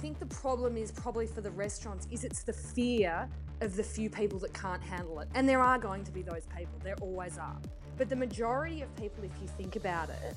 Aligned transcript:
think 0.00 0.18
the 0.18 0.26
problem 0.26 0.78
is 0.78 0.90
probably 0.90 1.26
for 1.26 1.42
the 1.42 1.50
restaurants 1.50 2.08
is 2.10 2.24
it's 2.24 2.42
the 2.42 2.54
fear 2.54 3.28
of 3.60 3.76
the 3.76 3.82
few 3.82 4.08
people 4.08 4.38
that 4.38 4.54
can't 4.54 4.82
handle 4.82 5.20
it. 5.20 5.28
And 5.34 5.46
there 5.46 5.60
are 5.60 5.78
going 5.78 6.04
to 6.04 6.10
be 6.10 6.22
those 6.22 6.46
people, 6.56 6.72
there 6.82 6.96
always 7.02 7.36
are. 7.36 7.56
But 7.98 8.08
the 8.08 8.16
majority 8.16 8.80
of 8.80 8.94
people, 8.96 9.22
if 9.24 9.30
you 9.42 9.48
think 9.58 9.76
about 9.76 10.08
it, 10.08 10.34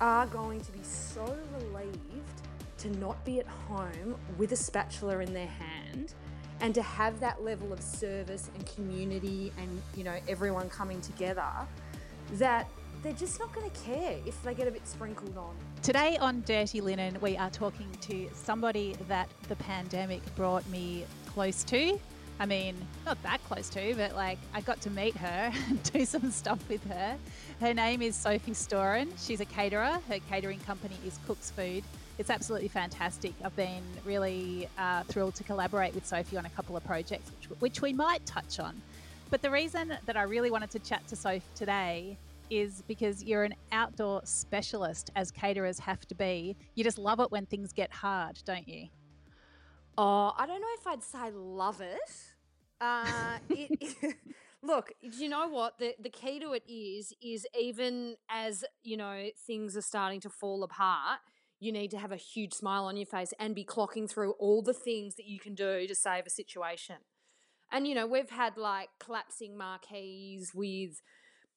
are 0.00 0.26
going 0.26 0.62
to 0.62 0.72
be 0.72 0.78
so 0.82 1.36
relieved 1.72 2.40
to 2.78 2.90
not 2.98 3.22
be 3.24 3.38
at 3.38 3.46
home 3.46 4.16
with 4.38 4.52
a 4.52 4.56
spatula 4.56 5.18
in 5.18 5.32
their 5.34 5.46
hand 5.46 6.14
and 6.60 6.74
to 6.74 6.82
have 6.82 7.20
that 7.20 7.42
level 7.42 7.72
of 7.74 7.82
service 7.82 8.50
and 8.54 8.66
community 8.74 9.52
and 9.58 9.82
you 9.94 10.04
know 10.04 10.14
everyone 10.28 10.68
coming 10.70 11.00
together 11.02 11.50
that 12.32 12.68
they're 13.02 13.12
just 13.12 13.38
not 13.38 13.54
going 13.54 13.70
to 13.70 13.80
care 13.80 14.16
if 14.26 14.42
they 14.42 14.54
get 14.54 14.66
a 14.66 14.70
bit 14.70 14.86
sprinkled 14.86 15.36
on. 15.36 15.54
Today 15.86 16.16
on 16.16 16.42
Dirty 16.44 16.80
Linen, 16.80 17.16
we 17.20 17.36
are 17.36 17.48
talking 17.48 17.88
to 18.00 18.28
somebody 18.34 18.96
that 19.06 19.28
the 19.46 19.54
pandemic 19.54 20.20
brought 20.34 20.68
me 20.68 21.04
close 21.26 21.62
to. 21.62 21.96
I 22.40 22.44
mean, 22.44 22.74
not 23.04 23.22
that 23.22 23.40
close 23.44 23.68
to, 23.68 23.94
but 23.94 24.16
like 24.16 24.38
I 24.52 24.62
got 24.62 24.80
to 24.80 24.90
meet 24.90 25.16
her 25.16 25.52
and 25.68 25.80
do 25.92 26.04
some 26.04 26.32
stuff 26.32 26.58
with 26.68 26.82
her. 26.90 27.16
Her 27.60 27.72
name 27.72 28.02
is 28.02 28.16
Sophie 28.16 28.50
Storen. 28.50 29.12
She's 29.24 29.40
a 29.40 29.44
caterer. 29.44 30.00
Her 30.08 30.18
catering 30.28 30.58
company 30.58 30.96
is 31.06 31.20
Cook's 31.24 31.52
Food. 31.52 31.84
It's 32.18 32.30
absolutely 32.30 32.66
fantastic. 32.66 33.34
I've 33.44 33.54
been 33.54 33.84
really 34.04 34.68
uh, 34.78 35.04
thrilled 35.04 35.36
to 35.36 35.44
collaborate 35.44 35.94
with 35.94 36.04
Sophie 36.04 36.36
on 36.36 36.46
a 36.46 36.50
couple 36.50 36.76
of 36.76 36.84
projects, 36.84 37.30
which, 37.30 37.60
which 37.60 37.80
we 37.80 37.92
might 37.92 38.26
touch 38.26 38.58
on. 38.58 38.82
But 39.30 39.40
the 39.40 39.52
reason 39.52 39.96
that 40.06 40.16
I 40.16 40.22
really 40.22 40.50
wanted 40.50 40.70
to 40.70 40.80
chat 40.80 41.06
to 41.06 41.14
Sophie 41.14 41.42
today 41.54 42.16
is 42.50 42.82
because 42.86 43.22
you're 43.22 43.44
an 43.44 43.54
outdoor 43.72 44.22
specialist, 44.24 45.10
as 45.16 45.30
caterers 45.30 45.78
have 45.80 46.06
to 46.06 46.14
be. 46.14 46.56
You 46.74 46.84
just 46.84 46.98
love 46.98 47.20
it 47.20 47.30
when 47.30 47.46
things 47.46 47.72
get 47.72 47.92
hard, 47.92 48.40
don't 48.44 48.68
you? 48.68 48.88
Oh, 49.98 50.32
I 50.36 50.46
don't 50.46 50.60
know 50.60 50.68
if 50.78 50.86
I'd 50.86 51.02
say 51.02 51.30
love 51.32 51.80
it. 51.80 51.98
Uh, 52.80 53.38
it, 53.48 54.16
look, 54.62 54.92
do 55.02 55.16
you 55.16 55.28
know 55.28 55.48
what 55.48 55.78
the 55.78 55.94
the 55.98 56.10
key 56.10 56.38
to 56.40 56.52
it 56.52 56.64
is? 56.68 57.12
Is 57.22 57.46
even 57.58 58.16
as 58.28 58.64
you 58.82 58.96
know 58.96 59.28
things 59.46 59.76
are 59.76 59.82
starting 59.82 60.20
to 60.20 60.30
fall 60.30 60.62
apart, 60.62 61.20
you 61.60 61.72
need 61.72 61.90
to 61.92 61.98
have 61.98 62.12
a 62.12 62.16
huge 62.16 62.52
smile 62.52 62.84
on 62.84 62.96
your 62.96 63.06
face 63.06 63.32
and 63.38 63.54
be 63.54 63.64
clocking 63.64 64.08
through 64.10 64.32
all 64.32 64.62
the 64.62 64.74
things 64.74 65.14
that 65.16 65.26
you 65.26 65.38
can 65.38 65.54
do 65.54 65.86
to 65.86 65.94
save 65.94 66.26
a 66.26 66.30
situation. 66.30 66.96
And 67.72 67.86
you 67.86 67.94
know, 67.94 68.06
we've 68.06 68.30
had 68.30 68.56
like 68.56 68.90
collapsing 69.00 69.56
marquees 69.56 70.52
with 70.54 71.00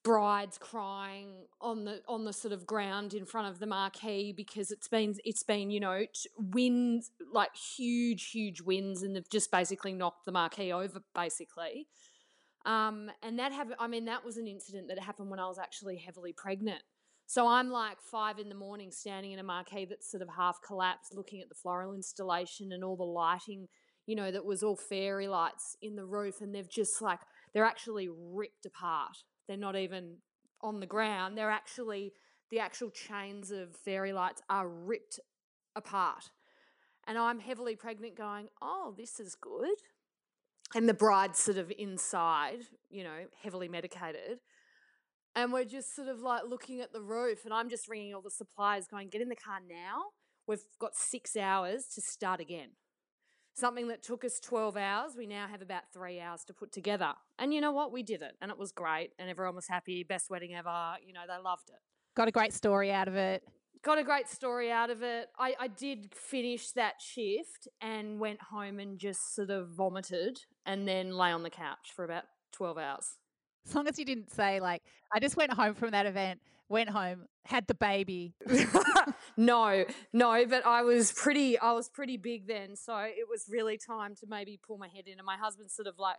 brides 0.04 0.58
crying 0.58 1.46
on 1.60 1.84
the 1.84 2.02
on 2.08 2.24
the 2.24 2.32
sort 2.32 2.54
of 2.54 2.66
ground 2.66 3.14
in 3.14 3.26
front 3.26 3.48
of 3.48 3.60
the 3.60 3.66
marquee 3.66 4.32
because 4.32 4.72
it's 4.72 4.88
been 4.88 5.16
it's 5.26 5.44
been 5.44 5.70
you 5.70 5.80
know 5.80 6.06
winds 6.38 7.12
like 7.34 7.54
huge 7.56 8.32
huge 8.32 8.62
winds 8.62 9.04
and 9.04 9.16
they've 9.16 9.30
just 9.30 9.52
basically 9.52 9.94
knocked 9.94 10.26
the 10.26 10.32
marquee 10.32 10.72
over 10.72 11.02
basically. 11.14 11.88
Um, 12.66 13.10
and 13.24 13.40
that 13.40 13.52
have 13.52 13.74
I 13.80 13.88
mean 13.88 14.06
that 14.06 14.24
was 14.24 14.38
an 14.38 14.48
incident 14.48 14.88
that 14.88 15.00
happened 15.00 15.30
when 15.30 15.40
I 15.40 15.48
was 15.48 15.60
actually 15.60 15.98
heavily 15.98 16.34
pregnant. 16.34 16.82
So 17.26 17.48
I'm 17.48 17.70
like 17.70 18.02
five 18.02 18.40
in 18.40 18.50
the 18.50 18.56
morning 18.56 18.92
standing 18.92 19.34
in 19.34 19.40
a 19.40 19.44
marquee 19.44 19.86
that's 19.86 20.10
sort 20.10 20.24
of 20.24 20.30
half 20.30 20.60
collapsed 20.66 21.14
looking 21.16 21.42
at 21.42 21.50
the 21.50 21.56
floral 21.56 21.94
installation 21.94 22.72
and 22.72 22.84
all 22.84 22.96
the 22.96 23.04
lighting 23.04 23.68
you 24.08 24.16
know 24.16 24.32
that 24.32 24.44
was 24.44 24.64
all 24.64 24.76
fairy 24.76 25.28
lights 25.28 25.78
in 25.84 25.96
the 25.96 26.06
roof 26.06 26.42
and 26.42 26.56
they've 26.56 26.70
just 26.70 27.00
like 27.00 27.20
they're 27.54 27.66
actually 27.66 28.10
ripped 28.10 28.66
apart 28.66 29.18
they're 29.50 29.58
not 29.58 29.76
even 29.76 30.18
on 30.62 30.80
the 30.80 30.86
ground. 30.86 31.36
They're 31.36 31.50
actually, 31.50 32.14
the 32.52 32.60
actual 32.60 32.92
chains 32.92 33.50
of 33.50 33.76
fairy 33.76 34.14
lights 34.14 34.44
are 34.48 34.70
ripped 34.70 35.20
apart. 35.76 36.30
And 37.08 37.18
I'm 37.18 37.40
heavily 37.40 37.76
pregnant 37.76 38.16
going, 38.16 38.50
oh, 38.62 38.94
this 38.96 39.20
is 39.20 39.34
good. 39.34 39.76
And 40.76 40.88
the 40.88 40.94
bride's 40.94 41.40
sort 41.40 41.58
of 41.58 41.74
inside, 41.80 42.60
you 42.92 43.04
know, 43.04 43.26
heavily 43.42 43.68
medicated. 43.68 44.38
And 45.36 45.52
we're 45.52 45.66
just 45.66 45.96
sort 45.96 46.10
of 46.10 46.22
like 46.22 46.44
looking 46.48 46.80
at 46.80 46.94
the 46.94 47.02
roof, 47.02 47.40
and 47.44 47.54
I'm 47.54 47.70
just 47.70 47.90
ringing 47.90 48.14
all 48.14 48.22
the 48.22 48.30
suppliers, 48.30 48.86
going, 48.86 49.10
get 49.10 49.22
in 49.22 49.30
the 49.30 49.36
car 49.36 49.60
now. 49.68 50.04
We've 50.46 50.64
got 50.80 50.96
six 50.96 51.36
hours 51.36 51.86
to 51.96 52.02
start 52.02 52.40
again. 52.40 52.70
Something 53.54 53.90
that 53.90 54.02
took 54.02 54.24
us 54.24 54.40
12 54.40 54.78
hours, 54.78 55.14
we 55.18 55.28
now 55.28 55.48
have 55.48 55.62
about 55.62 55.84
three 55.94 56.20
hours 56.20 56.46
to 56.46 56.54
put 56.54 56.72
together. 56.72 57.14
And 57.38 57.54
you 57.54 57.60
know 57.60 57.72
what? 57.72 57.92
We 57.92 58.04
did 58.04 58.22
it 58.22 58.36
and 58.42 58.52
it 58.52 58.58
was 58.58 58.72
great 58.72 59.12
and 59.20 59.30
everyone 59.30 59.56
was 59.56 59.68
happy. 59.68 60.04
Best 60.04 60.30
wedding 60.30 60.56
ever. 60.56 60.96
You 61.06 61.14
know, 61.14 61.22
they 61.28 61.42
loved 61.44 61.70
it. 61.70 61.80
Got 62.16 62.28
a 62.28 62.32
great 62.32 62.54
story 62.54 62.92
out 62.92 63.08
of 63.08 63.16
it. 63.16 63.44
Got 63.82 63.98
a 63.98 64.04
great 64.04 64.28
story 64.28 64.72
out 64.72 64.90
of 64.90 65.04
it. 65.04 65.30
I, 65.38 65.56
I 65.60 65.68
did 65.68 66.14
finish 66.14 66.72
that 66.72 67.02
shift 67.02 67.68
and 67.82 68.20
went 68.20 68.42
home 68.42 68.80
and 68.80 69.00
just 69.00 69.36
sort 69.36 69.50
of 69.50 69.70
vomited 69.70 70.40
and 70.66 70.88
then 70.88 71.12
lay 71.12 71.32
on 71.32 71.44
the 71.44 71.50
couch 71.50 71.92
for 71.96 72.04
about 72.04 72.26
12 72.54 72.78
hours. 72.78 73.18
As 73.66 73.76
long 73.76 73.88
as 73.88 73.98
you 74.00 74.06
didn't 74.06 74.32
say, 74.32 74.60
like, 74.60 74.82
I 75.14 75.20
just 75.20 75.38
went 75.38 75.54
home 75.54 75.76
from 75.76 75.92
that 75.92 76.06
event, 76.06 76.42
went 76.68 76.90
home, 76.90 77.26
had 77.46 77.68
the 77.68 77.74
baby. 77.74 78.34
no, 79.40 79.86
no, 80.12 80.46
but 80.46 80.66
I 80.66 80.82
was 80.82 81.14
pretty, 81.14 81.58
I 81.58 81.72
was 81.72 81.88
pretty 81.88 82.18
big 82.18 82.46
then. 82.46 82.76
So 82.76 82.98
it 82.98 83.30
was 83.30 83.46
really 83.50 83.78
time 83.78 84.14
to 84.16 84.28
maybe 84.28 84.60
pull 84.62 84.78
my 84.78 84.90
head 84.90 85.08
in. 85.08 85.14
And 85.18 85.26
my 85.26 85.38
husband 85.38 85.72
sort 85.72 85.88
of 85.88 85.98
like 85.98 86.18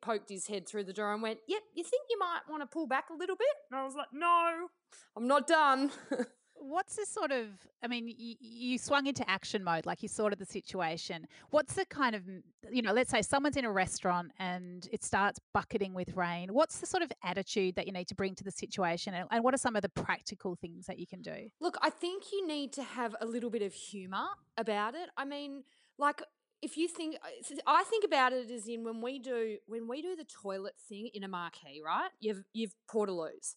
poked 0.00 0.30
his 0.30 0.46
head 0.46 0.66
through 0.66 0.84
the 0.84 0.94
door 0.94 1.12
and 1.12 1.22
went, 1.22 1.40
Yep, 1.46 1.60
you 1.74 1.84
think 1.84 2.04
you 2.08 2.18
might 2.18 2.40
want 2.48 2.62
to 2.62 2.66
pull 2.66 2.86
back 2.86 3.10
a 3.10 3.14
little 3.14 3.36
bit? 3.36 3.48
And 3.70 3.78
I 3.78 3.84
was 3.84 3.94
like, 3.94 4.08
No, 4.14 4.68
I'm 5.14 5.26
not 5.26 5.46
done. 5.46 5.90
What's 6.60 6.96
the 6.96 7.06
sort 7.06 7.30
of, 7.30 7.46
I 7.82 7.88
mean, 7.88 8.08
you, 8.08 8.34
you, 8.40 8.78
swung 8.78 9.06
into 9.06 9.28
action 9.28 9.62
mode, 9.64 9.86
like 9.86 10.02
you 10.02 10.08
sorted 10.08 10.38
the 10.38 10.46
situation. 10.46 11.26
What's 11.50 11.74
the 11.74 11.84
kind 11.86 12.14
of, 12.14 12.22
you 12.70 12.82
know, 12.82 12.92
let's 12.92 13.10
say 13.10 13.22
someone's 13.22 13.56
in 13.56 13.64
a 13.64 13.70
restaurant 13.70 14.32
and 14.38 14.88
it 14.92 15.04
starts 15.04 15.40
bucketing 15.54 15.94
with 15.94 16.16
rain. 16.16 16.52
What's 16.52 16.78
the 16.78 16.86
sort 16.86 17.02
of 17.02 17.12
attitude 17.22 17.76
that 17.76 17.86
you 17.86 17.92
need 17.92 18.08
to 18.08 18.14
bring 18.14 18.34
to 18.36 18.44
the 18.44 18.50
situation? 18.50 19.14
And, 19.14 19.26
and 19.30 19.44
what 19.44 19.54
are 19.54 19.58
some 19.58 19.76
of 19.76 19.82
the 19.82 19.88
practical 19.88 20.56
things 20.56 20.86
that 20.86 20.98
you 20.98 21.06
can 21.06 21.22
do? 21.22 21.48
Look, 21.60 21.76
I 21.80 21.90
think 21.90 22.24
you 22.32 22.46
need 22.46 22.72
to 22.74 22.82
have 22.82 23.14
a 23.20 23.26
little 23.26 23.50
bit 23.50 23.62
of 23.62 23.72
humor 23.72 24.26
about 24.56 24.94
it. 24.94 25.08
I 25.16 25.24
mean, 25.24 25.64
like, 25.98 26.22
if 26.60 26.76
you 26.76 26.88
think 26.88 27.16
uh, 27.22 27.54
I 27.66 27.84
think 27.84 28.04
about 28.04 28.32
it 28.32 28.50
as 28.50 28.66
in 28.66 28.84
when 28.84 29.00
we 29.00 29.18
do 29.18 29.58
when 29.66 29.86
we 29.86 30.02
do 30.02 30.16
the 30.16 30.24
toilet 30.24 30.74
thing 30.88 31.08
in 31.14 31.22
a 31.22 31.28
marquee, 31.28 31.80
right? 31.84 32.10
You've 32.20 32.44
you've 32.52 32.74
portaloos, 32.90 33.54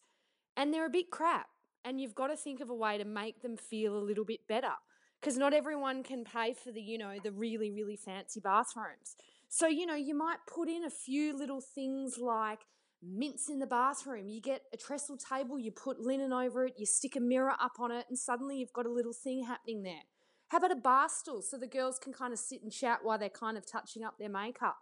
and 0.56 0.74
they're 0.74 0.86
a 0.86 0.90
bit 0.90 1.10
crap 1.10 1.48
and 1.86 2.00
you've 2.00 2.16
got 2.16 2.28
to 2.28 2.36
think 2.36 2.62
of 2.62 2.70
a 2.70 2.76
way 2.76 2.98
to 2.98 3.06
make 3.06 3.42
them 3.42 3.58
feel 3.58 3.98
a 3.98 4.04
little 4.04 4.26
bit 4.26 4.48
better 4.48 4.74
because 5.20 5.38
not 5.38 5.54
everyone 5.54 6.04
can 6.04 6.24
pay 6.24 6.54
for 6.54 6.72
the 6.72 6.82
you 6.82 6.98
know 6.98 7.18
the 7.24 7.32
really 7.32 7.72
really 7.72 7.96
fancy 7.96 8.40
bathrooms. 8.40 9.16
So 9.50 9.68
you 9.68 9.86
know 9.86 9.96
you 9.96 10.16
might 10.16 10.38
put 10.48 10.70
in 10.70 10.86
a 10.86 10.90
few 10.90 11.38
little 11.38 11.62
things 11.62 12.18
like 12.18 12.60
mints 13.04 13.50
in 13.50 13.60
the 13.60 13.68
bathroom. 13.68 14.30
You 14.30 14.42
get 14.42 14.64
a 14.74 14.78
trestle 14.78 15.18
table 15.18 15.58
you 15.60 15.72
put 15.72 16.00
linen 16.00 16.34
over 16.34 16.66
it 16.66 16.74
you 16.78 16.86
stick 16.86 17.16
a 17.16 17.20
mirror 17.20 17.54
up 17.60 17.80
on 17.80 17.92
it 17.92 18.06
and 18.10 18.18
suddenly 18.18 18.58
you've 18.58 18.74
got 18.74 18.86
a 18.86 18.92
little 18.92 19.14
thing 19.14 19.44
happening 19.44 19.84
there. 19.84 20.04
How 20.50 20.58
about 20.58 20.72
a 20.72 20.76
bar 20.76 21.08
stool 21.08 21.42
so 21.42 21.58
the 21.58 21.66
girls 21.66 21.98
can 21.98 22.12
kind 22.12 22.34
of 22.34 22.40
sit 22.40 22.62
and 22.62 22.72
chat 22.72 23.00
while 23.04 23.18
they're 23.18 23.30
kind 23.30 23.58
of 23.58 23.66
touching 23.66 24.04
up 24.04 24.16
their 24.20 24.30
makeup. 24.30 24.80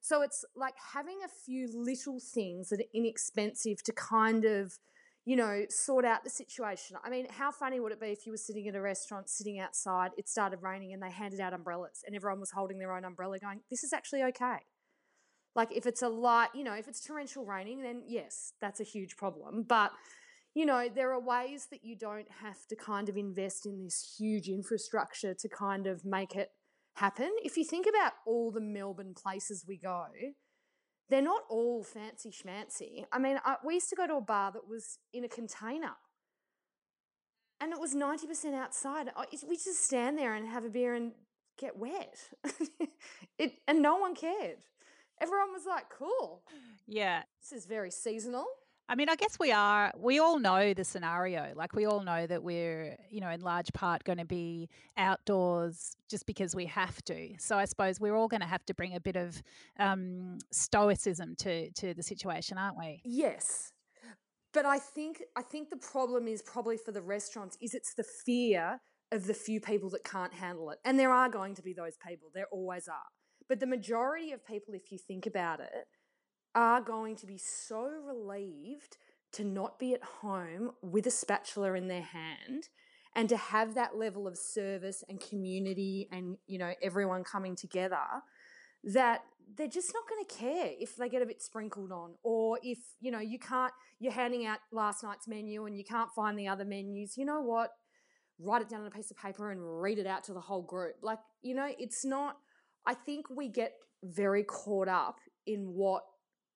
So 0.00 0.22
it's 0.22 0.44
like 0.54 0.74
having 0.92 1.18
a 1.24 1.28
few 1.28 1.68
little 1.74 2.20
things 2.20 2.68
that 2.68 2.80
are 2.80 2.90
inexpensive 2.94 3.82
to 3.82 3.92
kind 3.92 4.44
of 4.44 4.78
you 5.28 5.36
know, 5.36 5.66
sort 5.68 6.06
out 6.06 6.24
the 6.24 6.30
situation. 6.30 6.96
I 7.04 7.10
mean, 7.10 7.26
how 7.28 7.50
funny 7.50 7.80
would 7.80 7.92
it 7.92 8.00
be 8.00 8.06
if 8.06 8.24
you 8.24 8.32
were 8.32 8.38
sitting 8.38 8.66
at 8.66 8.74
a 8.74 8.80
restaurant, 8.80 9.28
sitting 9.28 9.60
outside, 9.60 10.12
it 10.16 10.26
started 10.26 10.60
raining 10.62 10.94
and 10.94 11.02
they 11.02 11.10
handed 11.10 11.38
out 11.38 11.52
umbrellas 11.52 12.02
and 12.06 12.16
everyone 12.16 12.40
was 12.40 12.50
holding 12.50 12.78
their 12.78 12.96
own 12.96 13.04
umbrella 13.04 13.38
going, 13.38 13.60
this 13.68 13.84
is 13.84 13.92
actually 13.92 14.22
okay. 14.22 14.56
Like 15.54 15.68
if 15.70 15.84
it's 15.84 16.00
a 16.00 16.08
light, 16.08 16.48
you 16.54 16.64
know, 16.64 16.72
if 16.72 16.88
it's 16.88 17.04
torrential 17.04 17.44
raining, 17.44 17.82
then 17.82 18.04
yes, 18.06 18.54
that's 18.62 18.80
a 18.80 18.84
huge 18.84 19.18
problem. 19.18 19.66
But, 19.68 19.90
you 20.54 20.64
know, 20.64 20.88
there 20.88 21.12
are 21.12 21.20
ways 21.20 21.66
that 21.72 21.84
you 21.84 21.94
don't 21.94 22.30
have 22.40 22.66
to 22.68 22.74
kind 22.74 23.10
of 23.10 23.18
invest 23.18 23.66
in 23.66 23.84
this 23.84 24.14
huge 24.18 24.48
infrastructure 24.48 25.34
to 25.34 25.48
kind 25.50 25.86
of 25.86 26.06
make 26.06 26.36
it 26.36 26.52
happen. 26.94 27.30
If 27.44 27.58
you 27.58 27.64
think 27.64 27.86
about 27.86 28.12
all 28.26 28.50
the 28.50 28.62
Melbourne 28.62 29.12
places 29.14 29.66
we 29.68 29.76
go, 29.76 30.06
they're 31.08 31.22
not 31.22 31.42
all 31.48 31.82
fancy 31.82 32.30
schmancy. 32.30 33.04
I 33.12 33.18
mean, 33.18 33.40
I, 33.44 33.56
we 33.64 33.74
used 33.74 33.90
to 33.90 33.96
go 33.96 34.06
to 34.06 34.16
a 34.16 34.20
bar 34.20 34.52
that 34.52 34.68
was 34.68 34.98
in 35.12 35.24
a 35.24 35.28
container 35.28 35.96
and 37.60 37.72
it 37.72 37.80
was 37.80 37.94
90% 37.94 38.54
outside. 38.54 39.08
We 39.48 39.56
just 39.56 39.84
stand 39.84 40.18
there 40.18 40.34
and 40.34 40.46
have 40.48 40.64
a 40.64 40.68
beer 40.68 40.94
and 40.94 41.12
get 41.58 41.76
wet. 41.76 42.18
it, 43.38 43.54
and 43.66 43.82
no 43.82 43.96
one 43.96 44.14
cared. 44.14 44.58
Everyone 45.20 45.52
was 45.52 45.66
like, 45.66 45.86
cool. 45.90 46.42
Yeah. 46.86 47.22
This 47.42 47.60
is 47.60 47.66
very 47.66 47.90
seasonal. 47.90 48.46
I 48.90 48.94
mean, 48.94 49.10
I 49.10 49.16
guess 49.16 49.38
we 49.38 49.52
are, 49.52 49.92
we 49.98 50.18
all 50.18 50.38
know 50.38 50.72
the 50.72 50.84
scenario. 50.84 51.52
Like, 51.54 51.74
we 51.74 51.84
all 51.84 52.02
know 52.02 52.26
that 52.26 52.42
we're, 52.42 52.96
you 53.10 53.20
know, 53.20 53.28
in 53.28 53.42
large 53.42 53.70
part 53.74 54.02
going 54.04 54.18
to 54.18 54.24
be 54.24 54.70
outdoors 54.96 55.94
just 56.08 56.24
because 56.24 56.56
we 56.56 56.64
have 56.66 57.02
to. 57.04 57.34
So 57.38 57.58
I 57.58 57.66
suppose 57.66 58.00
we're 58.00 58.16
all 58.16 58.28
going 58.28 58.40
to 58.40 58.46
have 58.46 58.64
to 58.66 58.74
bring 58.74 58.96
a 58.96 59.00
bit 59.00 59.16
of 59.16 59.42
um, 59.78 60.38
stoicism 60.50 61.36
to, 61.40 61.70
to 61.72 61.92
the 61.92 62.02
situation, 62.02 62.56
aren't 62.56 62.78
we? 62.78 63.02
Yes. 63.04 63.72
But 64.54 64.64
I 64.64 64.78
think 64.78 65.22
I 65.36 65.42
think 65.42 65.68
the 65.68 65.76
problem 65.76 66.26
is 66.26 66.42
probably 66.42 66.78
for 66.78 66.90
the 66.90 67.02
restaurants 67.02 67.58
is 67.60 67.74
it's 67.74 67.92
the 67.94 68.04
fear 68.24 68.80
of 69.12 69.26
the 69.26 69.34
few 69.34 69.60
people 69.60 69.90
that 69.90 70.04
can't 70.04 70.32
handle 70.32 70.70
it. 70.70 70.78
And 70.84 70.98
there 70.98 71.12
are 71.12 71.28
going 71.28 71.54
to 71.56 71.62
be 71.62 71.74
those 71.74 71.96
people, 72.06 72.30
there 72.34 72.46
always 72.50 72.88
are. 72.88 72.96
But 73.48 73.60
the 73.60 73.66
majority 73.66 74.32
of 74.32 74.44
people, 74.46 74.74
if 74.74 74.90
you 74.90 74.98
think 74.98 75.26
about 75.26 75.60
it, 75.60 75.86
are 76.54 76.80
going 76.80 77.16
to 77.16 77.26
be 77.26 77.38
so 77.38 77.88
relieved 78.06 78.96
to 79.32 79.44
not 79.44 79.78
be 79.78 79.94
at 79.94 80.02
home 80.02 80.72
with 80.82 81.06
a 81.06 81.10
spatula 81.10 81.74
in 81.74 81.88
their 81.88 82.02
hand 82.02 82.68
and 83.14 83.28
to 83.28 83.36
have 83.36 83.74
that 83.74 83.96
level 83.96 84.26
of 84.26 84.36
service 84.36 85.04
and 85.08 85.20
community 85.20 86.08
and 86.10 86.38
you 86.46 86.58
know 86.58 86.72
everyone 86.82 87.24
coming 87.24 87.54
together 87.54 87.96
that 88.84 89.22
they're 89.56 89.66
just 89.66 89.92
not 89.94 90.08
going 90.08 90.24
to 90.24 90.34
care 90.34 90.70
if 90.78 90.96
they 90.96 91.08
get 91.08 91.22
a 91.22 91.26
bit 91.26 91.42
sprinkled 91.42 91.90
on 91.90 92.14
or 92.22 92.58
if 92.62 92.78
you 93.00 93.10
know 93.10 93.18
you 93.18 93.38
can't 93.38 93.72
you're 93.98 94.12
handing 94.12 94.46
out 94.46 94.58
last 94.72 95.02
night's 95.02 95.26
menu 95.26 95.66
and 95.66 95.76
you 95.76 95.84
can't 95.84 96.10
find 96.14 96.38
the 96.38 96.46
other 96.48 96.64
menus. 96.64 97.16
You 97.16 97.24
know 97.24 97.40
what? 97.40 97.70
Write 98.38 98.62
it 98.62 98.68
down 98.68 98.82
on 98.82 98.86
a 98.86 98.90
piece 98.90 99.10
of 99.10 99.16
paper 99.16 99.50
and 99.50 99.82
read 99.82 99.98
it 99.98 100.06
out 100.06 100.22
to 100.24 100.32
the 100.32 100.40
whole 100.40 100.62
group. 100.62 100.96
Like 101.02 101.18
you 101.42 101.54
know 101.54 101.68
it's 101.78 102.04
not 102.04 102.36
i 102.86 102.94
think 102.94 103.26
we 103.30 103.48
get 103.48 103.72
very 104.02 104.44
caught 104.44 104.88
up 104.88 105.18
in 105.46 105.72
what 105.74 106.02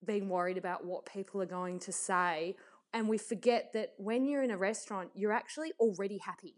being 0.05 0.29
worried 0.29 0.59
about 0.59 0.85
what 0.85 1.07
people 1.07 1.41
are 1.41 1.47
going 1.47 1.79
to 1.79 1.93
say 1.93 2.57
and 2.95 3.09
we 3.09 3.17
forget 3.17 3.73
that 3.73 3.93
when 3.97 4.27
you're 4.27 4.43
in 4.43 4.51
a 4.51 4.57
restaurant 4.57 5.11
you're 5.15 5.33
actually 5.33 5.73
already 5.79 6.19
happy 6.19 6.55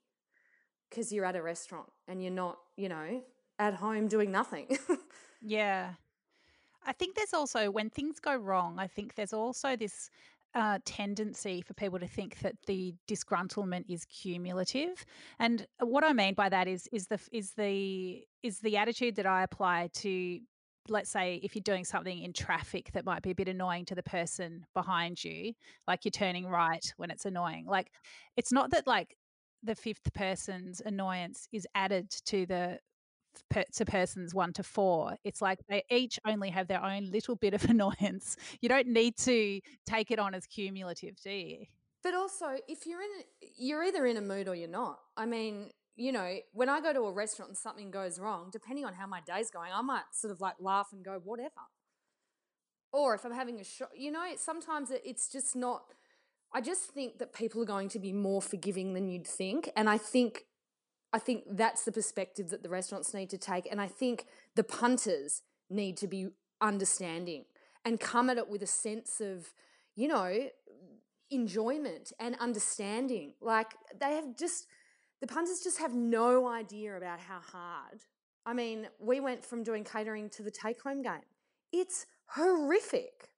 because 0.90 1.12
you're 1.12 1.24
at 1.24 1.36
a 1.36 1.42
restaurant 1.42 1.90
and 2.08 2.22
you're 2.22 2.32
not 2.32 2.58
you 2.76 2.88
know 2.88 3.22
at 3.58 3.74
home 3.74 4.08
doing 4.08 4.30
nothing 4.30 4.76
Yeah. 5.44 5.90
I 6.86 6.92
think 6.92 7.16
there's 7.16 7.34
also, 7.34 7.70
when 7.70 7.90
things 7.90 8.18
go 8.18 8.34
wrong, 8.34 8.78
I 8.78 8.86
think 8.86 9.14
there's 9.14 9.32
also 9.32 9.76
this 9.76 10.10
uh, 10.54 10.78
tendency 10.84 11.62
for 11.62 11.74
people 11.74 11.98
to 11.98 12.06
think 12.06 12.38
that 12.40 12.54
the 12.66 12.94
disgruntlement 13.08 13.84
is 13.88 14.04
cumulative, 14.04 15.04
and 15.40 15.66
what 15.80 16.04
I 16.04 16.12
mean 16.12 16.34
by 16.34 16.48
that 16.48 16.68
is 16.68 16.88
is 16.92 17.08
the 17.08 17.18
is 17.32 17.52
the 17.56 18.24
is 18.44 18.60
the 18.60 18.76
attitude 18.76 19.16
that 19.16 19.26
I 19.26 19.42
apply 19.42 19.90
to, 19.94 20.38
let's 20.88 21.10
say, 21.10 21.40
if 21.42 21.54
you're 21.54 21.62
doing 21.62 21.84
something 21.84 22.22
in 22.22 22.32
traffic 22.32 22.90
that 22.92 23.04
might 23.04 23.22
be 23.22 23.30
a 23.30 23.34
bit 23.34 23.48
annoying 23.48 23.84
to 23.86 23.94
the 23.94 24.02
person 24.02 24.66
behind 24.74 25.22
you, 25.22 25.52
like 25.86 26.04
you're 26.04 26.10
turning 26.10 26.46
right 26.46 26.92
when 26.96 27.10
it's 27.10 27.24
annoying. 27.24 27.66
Like, 27.66 27.90
it's 28.36 28.52
not 28.52 28.70
that 28.70 28.86
like 28.86 29.16
the 29.62 29.74
fifth 29.74 30.12
person's 30.14 30.80
annoyance 30.84 31.48
is 31.52 31.66
added 31.74 32.10
to 32.26 32.46
the 32.46 32.78
per, 33.50 33.64
to 33.74 33.84
persons 33.84 34.34
one 34.34 34.52
to 34.54 34.62
four. 34.62 35.16
It's 35.24 35.42
like 35.42 35.60
they 35.68 35.82
each 35.90 36.18
only 36.26 36.50
have 36.50 36.68
their 36.68 36.82
own 36.82 37.10
little 37.10 37.36
bit 37.36 37.54
of 37.54 37.64
annoyance. 37.70 38.36
You 38.60 38.68
don't 38.68 38.88
need 38.88 39.16
to 39.18 39.60
take 39.86 40.10
it 40.10 40.18
on 40.18 40.34
as 40.34 40.46
cumulative, 40.46 41.16
do 41.22 41.30
you? 41.30 41.64
But 42.02 42.14
also, 42.14 42.56
if 42.68 42.86
you're 42.86 43.00
in, 43.00 43.08
you're 43.56 43.82
either 43.82 44.04
in 44.04 44.18
a 44.18 44.20
mood 44.20 44.46
or 44.46 44.54
you're 44.54 44.68
not. 44.68 44.98
I 45.16 45.24
mean, 45.24 45.70
you 45.96 46.12
know, 46.12 46.36
when 46.52 46.68
I 46.68 46.80
go 46.80 46.92
to 46.92 47.00
a 47.00 47.12
restaurant 47.12 47.50
and 47.50 47.58
something 47.58 47.90
goes 47.90 48.18
wrong, 48.18 48.48
depending 48.52 48.84
on 48.84 48.94
how 48.94 49.06
my 49.06 49.20
day's 49.20 49.50
going, 49.50 49.70
I 49.72 49.82
might 49.82 50.04
sort 50.12 50.32
of 50.32 50.40
like 50.40 50.56
laugh 50.60 50.88
and 50.92 51.04
go, 51.04 51.20
whatever. 51.22 51.50
Or 52.92 53.14
if 53.14 53.24
I'm 53.24 53.32
having 53.32 53.60
a 53.60 53.64
shot, 53.64 53.90
you 53.96 54.10
know, 54.10 54.24
sometimes 54.36 54.90
it's 54.90 55.28
just 55.28 55.56
not. 55.56 55.82
I 56.52 56.60
just 56.60 56.90
think 56.90 57.18
that 57.18 57.32
people 57.32 57.60
are 57.62 57.66
going 57.66 57.88
to 57.90 57.98
be 57.98 58.12
more 58.12 58.40
forgiving 58.40 58.94
than 58.94 59.08
you'd 59.08 59.26
think. 59.26 59.70
And 59.76 59.88
I 59.90 59.98
think 59.98 60.44
I 61.14 61.20
think 61.20 61.44
that's 61.48 61.84
the 61.84 61.92
perspective 61.92 62.50
that 62.50 62.64
the 62.64 62.68
restaurants 62.68 63.14
need 63.14 63.30
to 63.30 63.38
take. 63.38 63.68
And 63.70 63.80
I 63.80 63.86
think 63.86 64.26
the 64.56 64.64
punters 64.64 65.42
need 65.70 65.96
to 65.98 66.08
be 66.08 66.30
understanding 66.60 67.44
and 67.84 68.00
come 68.00 68.28
at 68.30 68.36
it 68.36 68.48
with 68.48 68.64
a 68.64 68.66
sense 68.66 69.20
of, 69.20 69.54
you 69.94 70.08
know, 70.08 70.48
enjoyment 71.30 72.12
and 72.18 72.34
understanding. 72.40 73.34
Like 73.40 73.74
they 74.00 74.14
have 74.16 74.36
just, 74.36 74.66
the 75.24 75.32
punters 75.32 75.60
just 75.60 75.78
have 75.78 75.94
no 75.94 76.46
idea 76.46 76.98
about 76.98 77.18
how 77.18 77.40
hard. 77.40 78.02
I 78.44 78.52
mean, 78.52 78.88
we 78.98 79.20
went 79.20 79.42
from 79.42 79.62
doing 79.62 79.82
catering 79.82 80.28
to 80.28 80.42
the 80.42 80.50
take 80.50 80.82
home 80.82 81.00
game. 81.00 81.30
It's 81.72 82.04
horrific. 82.26 83.30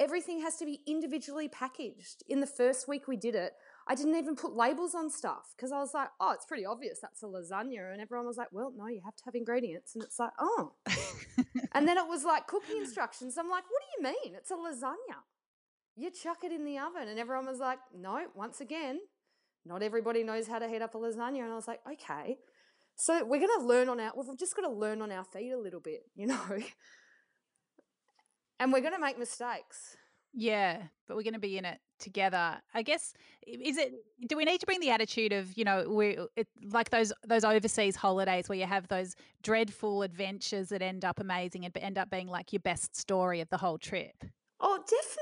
Everything 0.00 0.40
has 0.40 0.56
to 0.56 0.64
be 0.64 0.80
individually 0.84 1.46
packaged. 1.46 2.24
In 2.28 2.40
the 2.40 2.46
first 2.46 2.88
week 2.88 3.06
we 3.06 3.16
did 3.16 3.36
it, 3.36 3.52
I 3.86 3.94
didn't 3.94 4.16
even 4.16 4.34
put 4.34 4.56
labels 4.56 4.96
on 4.96 5.10
stuff 5.10 5.54
because 5.56 5.70
I 5.70 5.78
was 5.78 5.94
like, 5.94 6.08
oh, 6.18 6.32
it's 6.32 6.44
pretty 6.44 6.66
obvious 6.66 6.98
that's 7.00 7.22
a 7.22 7.26
lasagna. 7.26 7.92
And 7.92 8.00
everyone 8.00 8.26
was 8.26 8.36
like, 8.36 8.48
well, 8.50 8.72
no, 8.76 8.88
you 8.88 9.00
have 9.04 9.14
to 9.14 9.22
have 9.24 9.36
ingredients. 9.36 9.94
And 9.94 10.02
it's 10.02 10.18
like, 10.18 10.32
oh. 10.40 10.72
and 11.72 11.86
then 11.86 11.98
it 11.98 12.08
was 12.08 12.24
like 12.24 12.48
cooking 12.48 12.78
instructions. 12.78 13.38
I'm 13.38 13.48
like, 13.48 13.62
what 13.70 13.80
do 13.80 14.08
you 14.08 14.12
mean? 14.12 14.34
It's 14.34 14.50
a 14.50 14.54
lasagna. 14.54 15.22
You 15.94 16.10
chuck 16.10 16.38
it 16.42 16.50
in 16.50 16.64
the 16.64 16.78
oven. 16.78 17.06
And 17.06 17.16
everyone 17.16 17.46
was 17.46 17.60
like, 17.60 17.78
no, 17.96 18.26
once 18.34 18.60
again, 18.60 18.98
not 19.68 19.82
everybody 19.82 20.22
knows 20.22 20.48
how 20.48 20.58
to 20.58 20.68
heat 20.68 20.82
up 20.82 20.94
a 20.94 20.98
lasagna. 20.98 21.42
And 21.42 21.52
I 21.52 21.54
was 21.54 21.68
like, 21.68 21.80
okay. 21.92 22.38
So 22.96 23.24
we're 23.24 23.40
going 23.40 23.60
to 23.60 23.66
learn 23.66 23.88
on 23.88 24.00
our, 24.00 24.12
we've 24.16 24.38
just 24.38 24.56
got 24.56 24.62
to 24.62 24.72
learn 24.72 25.02
on 25.02 25.12
our 25.12 25.24
feet 25.24 25.52
a 25.52 25.58
little 25.58 25.80
bit, 25.80 26.02
you 26.16 26.26
know? 26.26 26.58
and 28.58 28.72
we're 28.72 28.80
going 28.80 28.94
to 28.94 29.00
make 29.00 29.18
mistakes. 29.18 29.96
Yeah, 30.34 30.82
but 31.06 31.16
we're 31.16 31.22
going 31.22 31.34
to 31.34 31.40
be 31.40 31.58
in 31.58 31.64
it 31.64 31.78
together. 31.98 32.58
I 32.74 32.82
guess 32.82 33.12
is 33.46 33.76
it 33.76 33.92
do 34.28 34.36
we 34.36 34.44
need 34.44 34.60
to 34.60 34.66
bring 34.66 34.80
the 34.80 34.90
attitude 34.90 35.32
of, 35.32 35.56
you 35.56 35.64
know, 35.64 35.88
we 35.88 36.18
it, 36.36 36.46
like 36.70 36.90
those 36.90 37.12
those 37.26 37.44
overseas 37.44 37.96
holidays 37.96 38.48
where 38.48 38.58
you 38.58 38.66
have 38.66 38.86
those 38.88 39.16
dreadful 39.42 40.02
adventures 40.02 40.68
that 40.68 40.82
end 40.82 41.04
up 41.04 41.18
amazing 41.18 41.64
and 41.64 41.76
end 41.78 41.98
up 41.98 42.10
being 42.10 42.28
like 42.28 42.52
your 42.52 42.60
best 42.60 42.94
story 42.94 43.40
of 43.40 43.48
the 43.48 43.56
whole 43.56 43.78
trip. 43.78 44.24
Oh, 44.60 44.80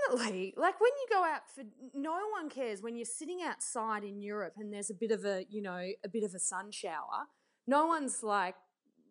definitely. 0.08 0.54
Like 0.56 0.80
when 0.80 0.90
you 0.90 1.06
go 1.10 1.24
out 1.24 1.42
for 1.54 1.62
no 1.94 2.18
one 2.32 2.48
cares 2.48 2.82
when 2.82 2.96
you're 2.96 3.04
sitting 3.04 3.42
outside 3.42 4.02
in 4.02 4.22
Europe 4.22 4.54
and 4.56 4.72
there's 4.72 4.90
a 4.90 4.94
bit 4.94 5.10
of 5.10 5.24
a, 5.24 5.44
you 5.50 5.60
know, 5.60 5.86
a 6.04 6.08
bit 6.10 6.24
of 6.24 6.34
a 6.34 6.38
sun 6.38 6.70
shower. 6.70 7.26
No 7.66 7.86
one's 7.86 8.22
like 8.22 8.54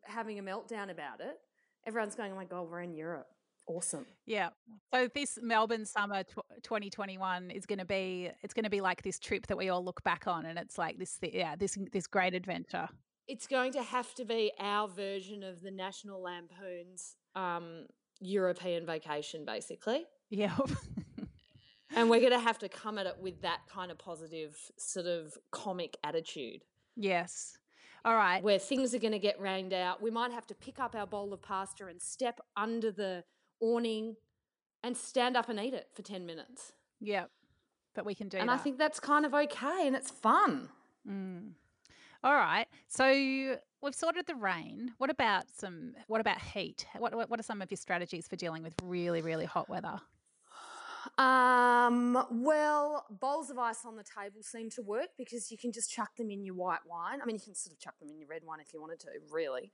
having 0.04 0.40
a 0.40 0.44
meltdown 0.44 0.90
about 0.90 1.20
it. 1.20 1.38
Everyone's 1.86 2.16
going, 2.16 2.32
"Oh 2.32 2.36
my 2.36 2.46
god, 2.46 2.68
we're 2.70 2.82
in 2.82 2.96
Europe." 2.96 3.28
awesome. 3.68 4.06
Yeah. 4.26 4.50
So 4.94 5.08
this 5.14 5.38
Melbourne 5.42 5.86
summer 5.86 6.24
tw- 6.24 6.64
2021 6.64 7.52
is 7.52 7.66
going 7.66 7.80
to 7.80 7.86
be 7.86 8.30
it's 8.44 8.54
going 8.54 8.64
to 8.64 8.70
be 8.70 8.82
like 8.82 9.02
this 9.02 9.20
trip 9.20 9.48
that 9.48 9.58
we 9.58 9.70
all 9.70 9.84
look 9.84 10.04
back 10.04 10.28
on 10.28 10.46
and 10.46 10.58
it's 10.58 10.78
like 10.78 10.98
this 10.98 11.18
yeah, 11.22 11.56
this 11.56 11.78
this 11.92 12.08
great 12.08 12.34
adventure. 12.34 12.88
It's 13.28 13.48
going 13.48 13.74
to 13.74 13.82
have 13.82 14.14
to 14.16 14.26
be 14.26 14.52
our 14.60 14.88
version 14.88 15.44
of 15.44 15.62
the 15.62 15.72
National 15.72 16.22
Lampoon's 16.22 17.16
um, 17.36 17.88
European 18.22 18.86
vacation 18.86 19.46
basically. 19.46 20.06
Yeah. 20.30 20.56
and 21.96 22.10
we're 22.10 22.20
going 22.20 22.32
to 22.32 22.40
have 22.40 22.60
to 22.60 22.70
come 22.70 22.98
at 22.98 23.06
it 23.06 23.18
with 23.20 23.42
that 23.42 23.62
kind 23.72 23.92
of 23.92 23.98
positive 23.98 24.58
sort 24.78 25.06
of 25.06 25.38
comic 25.52 25.98
attitude. 26.04 26.64
Yes. 26.96 27.58
All 28.04 28.16
right. 28.16 28.44
Where 28.44 28.60
things 28.60 28.94
are 28.94 29.00
going 29.00 29.14
to 29.14 29.20
get 29.20 29.40
rained 29.40 29.74
out. 29.74 30.02
We 30.02 30.12
might 30.12 30.32
have 30.32 30.46
to 30.48 30.56
pick 30.56 30.80
up 30.80 30.96
our 30.96 31.08
bowl 31.08 31.34
of 31.34 31.42
pasta 31.42 31.88
and 31.88 32.02
step 32.02 32.40
under 32.56 32.92
the 32.92 33.24
awning, 33.60 34.16
and 34.84 34.96
stand 34.96 35.36
up 35.36 35.50
and 35.50 35.60
eat 35.60 35.74
it 35.74 35.90
for 35.94 36.02
10 36.02 36.26
minutes. 36.26 36.74
Yeah, 37.00 37.26
but 37.96 38.06
we 38.06 38.16
can 38.16 38.30
do 38.30 38.38
that. 38.38 38.42
and 38.42 38.50
that. 38.50 38.54
I 38.54 38.58
think 38.58 38.78
that's 38.78 39.00
kind 39.00 39.26
of 39.26 39.34
okay 39.34 39.88
and 39.88 39.96
it's 39.96 40.12
fun. 40.12 40.70
Mm. 41.10 41.52
All 42.24 42.34
right. 42.34 42.68
So 42.88 43.58
we've 43.82 43.96
sorted 43.96 44.28
the 44.28 44.36
rain. 44.36 44.94
What 44.98 45.10
about 45.10 45.46
some? 45.56 45.94
What 46.08 46.22
about 46.22 46.40
heat? 46.42 46.86
What, 46.98 47.30
what 47.30 47.40
are 47.40 47.44
some 47.44 47.62
of 47.62 47.72
your 47.72 47.78
strategies 47.78 48.28
for 48.28 48.36
dealing 48.36 48.64
with 48.64 48.74
really 48.84 49.22
really 49.22 49.46
hot 49.46 49.70
weather? 49.70 50.00
Um, 51.18 52.26
well, 52.32 53.06
bowls 53.10 53.50
of 53.50 53.58
ice 53.58 53.86
on 53.86 53.96
the 53.96 54.04
table 54.04 54.42
seem 54.42 54.70
to 54.72 54.82
work 54.82 55.10
because 55.18 55.52
you 55.52 55.58
can 55.58 55.72
just 55.72 55.92
chuck 55.92 56.16
them 56.18 56.30
in 56.30 56.44
your 56.44 56.56
white 56.56 56.80
wine. 56.88 57.20
I 57.22 57.26
mean, 57.26 57.36
you 57.36 57.42
can 57.42 57.56
sort 57.56 57.74
of 57.74 57.80
chuck 57.80 57.98
them 58.00 58.10
in 58.10 58.20
your 58.20 58.28
red 58.30 58.42
wine 58.44 58.60
if 58.60 58.74
you 58.74 58.82
wanted 58.82 59.00
to, 59.02 59.10
really. 59.32 59.72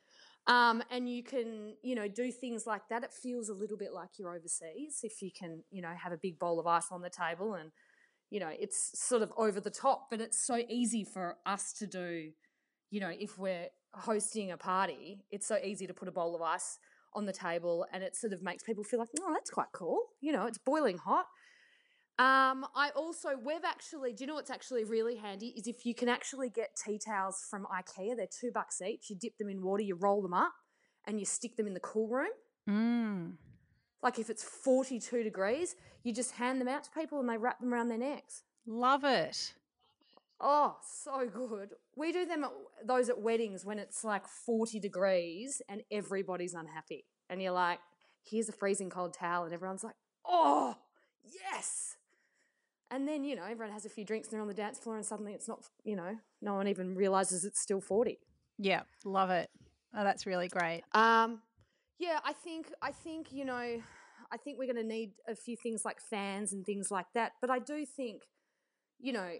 Um, 0.47 0.83
and 0.89 1.07
you 1.09 1.23
can, 1.23 1.75
you 1.83 1.95
know, 1.95 2.07
do 2.07 2.31
things 2.31 2.65
like 2.65 2.81
that. 2.89 3.03
It 3.03 3.13
feels 3.13 3.49
a 3.49 3.53
little 3.53 3.77
bit 3.77 3.93
like 3.93 4.09
you're 4.17 4.35
overseas 4.35 5.01
if 5.03 5.21
you 5.21 5.31
can, 5.31 5.63
you 5.71 5.81
know, 5.81 5.93
have 5.97 6.11
a 6.11 6.17
big 6.17 6.39
bowl 6.39 6.59
of 6.59 6.67
ice 6.67 6.87
on 6.91 7.01
the 7.01 7.09
table 7.09 7.53
and, 7.53 7.71
you 8.29 8.39
know, 8.39 8.51
it's 8.59 8.97
sort 8.99 9.21
of 9.21 9.31
over 9.37 9.59
the 9.59 9.69
top, 9.69 10.07
but 10.09 10.21
it's 10.21 10.45
so 10.45 10.63
easy 10.69 11.03
for 11.03 11.37
us 11.45 11.73
to 11.73 11.87
do, 11.87 12.31
you 12.89 12.99
know, 12.99 13.11
if 13.11 13.37
we're 13.37 13.67
hosting 13.93 14.51
a 14.51 14.57
party, 14.57 15.25
it's 15.31 15.47
so 15.47 15.57
easy 15.63 15.85
to 15.85 15.93
put 15.93 16.07
a 16.07 16.11
bowl 16.11 16.35
of 16.35 16.41
ice 16.41 16.79
on 17.13 17.25
the 17.25 17.33
table 17.33 17.85
and 17.91 18.03
it 18.03 18.15
sort 18.15 18.33
of 18.33 18.41
makes 18.41 18.63
people 18.63 18.83
feel 18.83 18.99
like, 18.99 19.09
oh, 19.21 19.33
that's 19.33 19.49
quite 19.49 19.71
cool. 19.73 19.99
You 20.21 20.31
know, 20.31 20.45
it's 20.45 20.57
boiling 20.57 20.97
hot. 20.97 21.25
Um, 22.19 22.65
I 22.75 22.91
also, 22.95 23.29
we've 23.43 23.63
actually, 23.65 24.13
do 24.13 24.23
you 24.23 24.27
know 24.27 24.35
what's 24.35 24.51
actually 24.51 24.83
really 24.83 25.15
handy 25.15 25.53
is 25.57 25.65
if 25.65 25.85
you 25.85 25.95
can 25.95 26.07
actually 26.07 26.49
get 26.49 26.77
tea 26.85 26.99
towels 27.03 27.45
from 27.49 27.65
IKEA, 27.65 28.15
they're 28.15 28.27
two 28.27 28.51
bucks 28.53 28.81
each. 28.81 29.09
You 29.09 29.15
dip 29.15 29.37
them 29.37 29.49
in 29.49 29.61
water, 29.61 29.81
you 29.81 29.95
roll 29.95 30.21
them 30.21 30.33
up, 30.33 30.53
and 31.07 31.19
you 31.19 31.25
stick 31.25 31.55
them 31.55 31.67
in 31.67 31.73
the 31.73 31.79
cool 31.79 32.07
room. 32.07 32.29
Mm. 32.69 33.33
Like 34.03 34.19
if 34.19 34.29
it's 34.29 34.43
42 34.43 35.23
degrees, 35.23 35.75
you 36.03 36.13
just 36.13 36.33
hand 36.33 36.61
them 36.61 36.67
out 36.67 36.83
to 36.83 36.91
people 36.91 37.19
and 37.19 37.29
they 37.29 37.37
wrap 37.37 37.59
them 37.59 37.73
around 37.73 37.89
their 37.89 37.97
necks. 37.97 38.43
Love 38.65 39.03
it. 39.03 39.53
Oh, 40.41 40.77
so 40.81 41.27
good. 41.31 41.69
We 41.95 42.11
do 42.11 42.25
them 42.25 42.43
at, 42.43 42.51
those 42.85 43.09
at 43.09 43.21
weddings 43.21 43.63
when 43.65 43.77
it's 43.79 44.03
like 44.03 44.27
40 44.27 44.79
degrees 44.79 45.61
and 45.69 45.83
everybody's 45.91 46.53
unhappy. 46.55 47.05
And 47.29 47.41
you're 47.41 47.51
like, 47.51 47.79
here's 48.23 48.49
a 48.49 48.53
freezing 48.53 48.89
cold 48.89 49.13
towel. 49.13 49.45
And 49.45 49.53
everyone's 49.53 49.83
like, 49.83 49.95
oh, 50.25 50.75
yes 51.23 51.95
And 52.89 53.07
then, 53.07 53.23
you 53.23 53.35
know, 53.35 53.43
everyone 53.43 53.73
has 53.73 53.85
a 53.85 53.89
few 53.89 54.03
drinks 54.03 54.27
and 54.27 54.33
they're 54.33 54.41
on 54.41 54.47
the 54.47 54.53
dance 54.53 54.79
floor 54.79 54.97
and 54.97 55.05
suddenly 55.05 55.33
it's 55.33 55.47
not, 55.47 55.63
you 55.83 55.95
know, 55.95 56.17
no 56.41 56.55
one 56.55 56.67
even 56.67 56.95
realizes 56.95 57.45
it's 57.45 57.61
still 57.61 57.81
40. 57.81 58.19
Yeah, 58.57 58.81
love 59.05 59.29
it. 59.29 59.49
Oh, 59.95 60.03
that's 60.03 60.25
really 60.25 60.47
great. 60.47 60.83
Um, 60.93 61.41
yeah, 61.99 62.19
I 62.25 62.33
think, 62.33 62.71
I 62.81 62.91
think, 62.91 63.31
you 63.31 63.45
know, 63.45 63.81
I 64.33 64.37
think 64.43 64.57
we're 64.57 64.71
going 64.71 64.83
to 64.83 64.87
need 64.87 65.11
a 65.27 65.35
few 65.35 65.55
things 65.55 65.85
like 65.85 65.99
fans 66.01 66.53
and 66.53 66.65
things 66.65 66.89
like 66.91 67.07
that. 67.15 67.33
But 67.41 67.49
I 67.49 67.59
do 67.59 67.85
think, 67.85 68.23
you 68.99 69.13
know, 69.13 69.31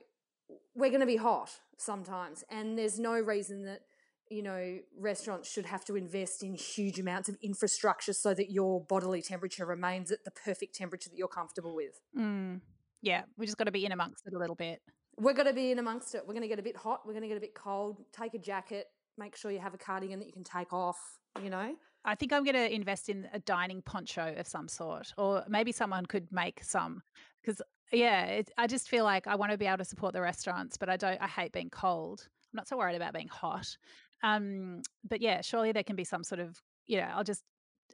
we're 0.76 0.90
going 0.90 1.02
to 1.02 1.06
be 1.06 1.18
hot 1.18 1.52
sometimes. 1.78 2.44
And 2.50 2.78
there's 2.78 3.00
no 3.00 3.14
reason 3.14 3.64
that, 3.66 3.82
you 4.30 4.42
know, 4.42 4.80
restaurants 4.98 5.52
should 5.52 5.66
have 5.66 5.84
to 5.86 5.96
invest 5.96 6.44
in 6.44 6.56
huge 6.56 7.00
amounts 7.00 7.28
of 7.30 7.38
infrastructure 7.42 8.14
so 8.14 8.34
that 8.34 8.52
your 8.52 8.84
bodily 8.86 9.22
temperature 9.22 9.66
remains 9.66 10.12
at 10.12 10.24
the 10.24 10.32
perfect 10.32 10.76
temperature 10.76 11.10
that 11.10 11.18
you're 11.18 11.28
comfortable 11.28 11.76
with. 11.76 12.00
Mm. 12.18 12.62
Yeah, 13.02 13.24
we 13.38 13.46
just 13.46 13.58
got 13.58 13.66
to 13.66 13.72
be 13.72 13.86
in 13.86 13.92
amongst 13.92 14.26
it 14.28 14.34
a 14.34 14.38
little 14.38 14.56
bit. 14.56 14.82
We're 15.18 15.34
going 15.34 15.48
to 15.48 15.54
be 15.54 15.72
in 15.72 15.80
amongst 15.80 16.16
it. 16.16 16.22
We're 16.26 16.34
going 16.34 16.44
to 16.44 16.48
get 16.48 16.60
a 16.60 16.64
bit 16.64 16.78
hot. 16.78 17.02
We're 17.06 17.14
going 17.14 17.24
to 17.24 17.28
get 17.28 17.38
a 17.38 17.42
bit 17.42 17.54
cold. 17.54 18.00
Take 18.14 18.34
a 18.34 18.40
jacket. 18.40 18.88
Make 19.18 19.36
sure 19.36 19.52
you 19.52 19.60
have 19.60 19.74
a 19.74 19.78
cardigan 19.78 20.20
that 20.20 20.26
you 20.26 20.32
can 20.32 20.44
take 20.44 20.72
off, 20.72 20.98
you 21.44 21.50
know? 21.50 21.76
I 22.06 22.16
think 22.16 22.32
I'm 22.34 22.44
going 22.44 22.56
to 22.56 22.74
invest 22.74 23.10
in 23.10 23.28
a 23.34 23.40
dining 23.40 23.82
poncho 23.82 24.34
of 24.38 24.48
some 24.48 24.68
sort, 24.68 25.14
or 25.18 25.44
maybe 25.48 25.72
someone 25.72 26.06
could 26.06 26.32
make 26.32 26.64
some. 26.64 27.04
Because, 27.42 27.62
yeah, 27.92 28.26
it, 28.26 28.52
I 28.58 28.68
just 28.68 28.90
feel 28.90 29.04
like 29.04 29.28
I 29.28 29.36
want 29.36 29.52
to 29.52 29.58
be 29.58 29.66
able 29.66 29.80
to 29.80 29.86
support 29.86 30.14
the 30.14 30.22
restaurants, 30.22 30.78
but 30.78 30.90
I 30.90 30.98
don't, 30.98 31.22
I 31.22 31.28
hate 31.28 31.52
being 31.52 31.70
cold. 31.70 32.28
I'm 32.52 32.58
not 32.58 32.68
so 32.68 32.78
worried 32.78 32.96
about 32.96 33.14
being 33.14 33.28
hot. 33.28 33.78
Um, 34.24 34.82
but 35.08 35.22
yeah, 35.22 35.42
surely 35.42 35.72
there 35.72 35.84
can 35.84 35.96
be 35.96 36.04
some 36.04 36.24
sort 36.24 36.40
of, 36.40 36.62
you 36.88 36.98
know, 36.98 37.08
I'll 37.14 37.24
just 37.24 37.44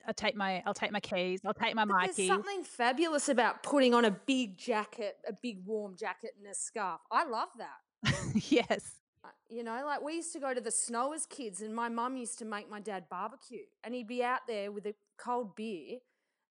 I'll 0.05 0.13
take 0.13 0.35
my 0.35 0.63
I'll 0.65 0.73
take 0.73 0.91
my 0.91 0.99
keys. 0.99 1.41
I'll 1.45 1.53
take 1.53 1.75
my 1.75 1.85
But 1.85 2.15
there's 2.15 2.27
something 2.27 2.63
fabulous 2.63 3.29
about 3.29 3.63
putting 3.63 3.93
on 3.93 4.05
a 4.05 4.11
big 4.11 4.57
jacket, 4.57 5.17
a 5.27 5.33
big 5.33 5.65
warm 5.65 5.95
jacket 5.95 6.31
and 6.37 6.47
a 6.47 6.55
scarf. 6.55 7.01
I 7.11 7.25
love 7.25 7.49
that. 7.57 8.13
yes. 8.49 8.91
Uh, 9.23 9.29
You 9.49 9.63
know, 9.63 9.83
like 9.85 10.01
we 10.01 10.15
used 10.15 10.33
to 10.33 10.39
go 10.39 10.53
to 10.53 10.61
the 10.61 10.71
snow 10.71 11.13
as 11.13 11.25
kids, 11.25 11.61
and 11.61 11.75
my 11.75 11.89
mum 11.89 12.17
used 12.17 12.39
to 12.39 12.45
make 12.45 12.69
my 12.69 12.79
dad 12.79 13.05
barbecue, 13.09 13.65
and 13.83 13.93
he'd 13.93 14.07
be 14.07 14.23
out 14.23 14.41
there 14.47 14.71
with 14.71 14.85
a 14.85 14.95
cold 15.17 15.55
beer 15.55 15.99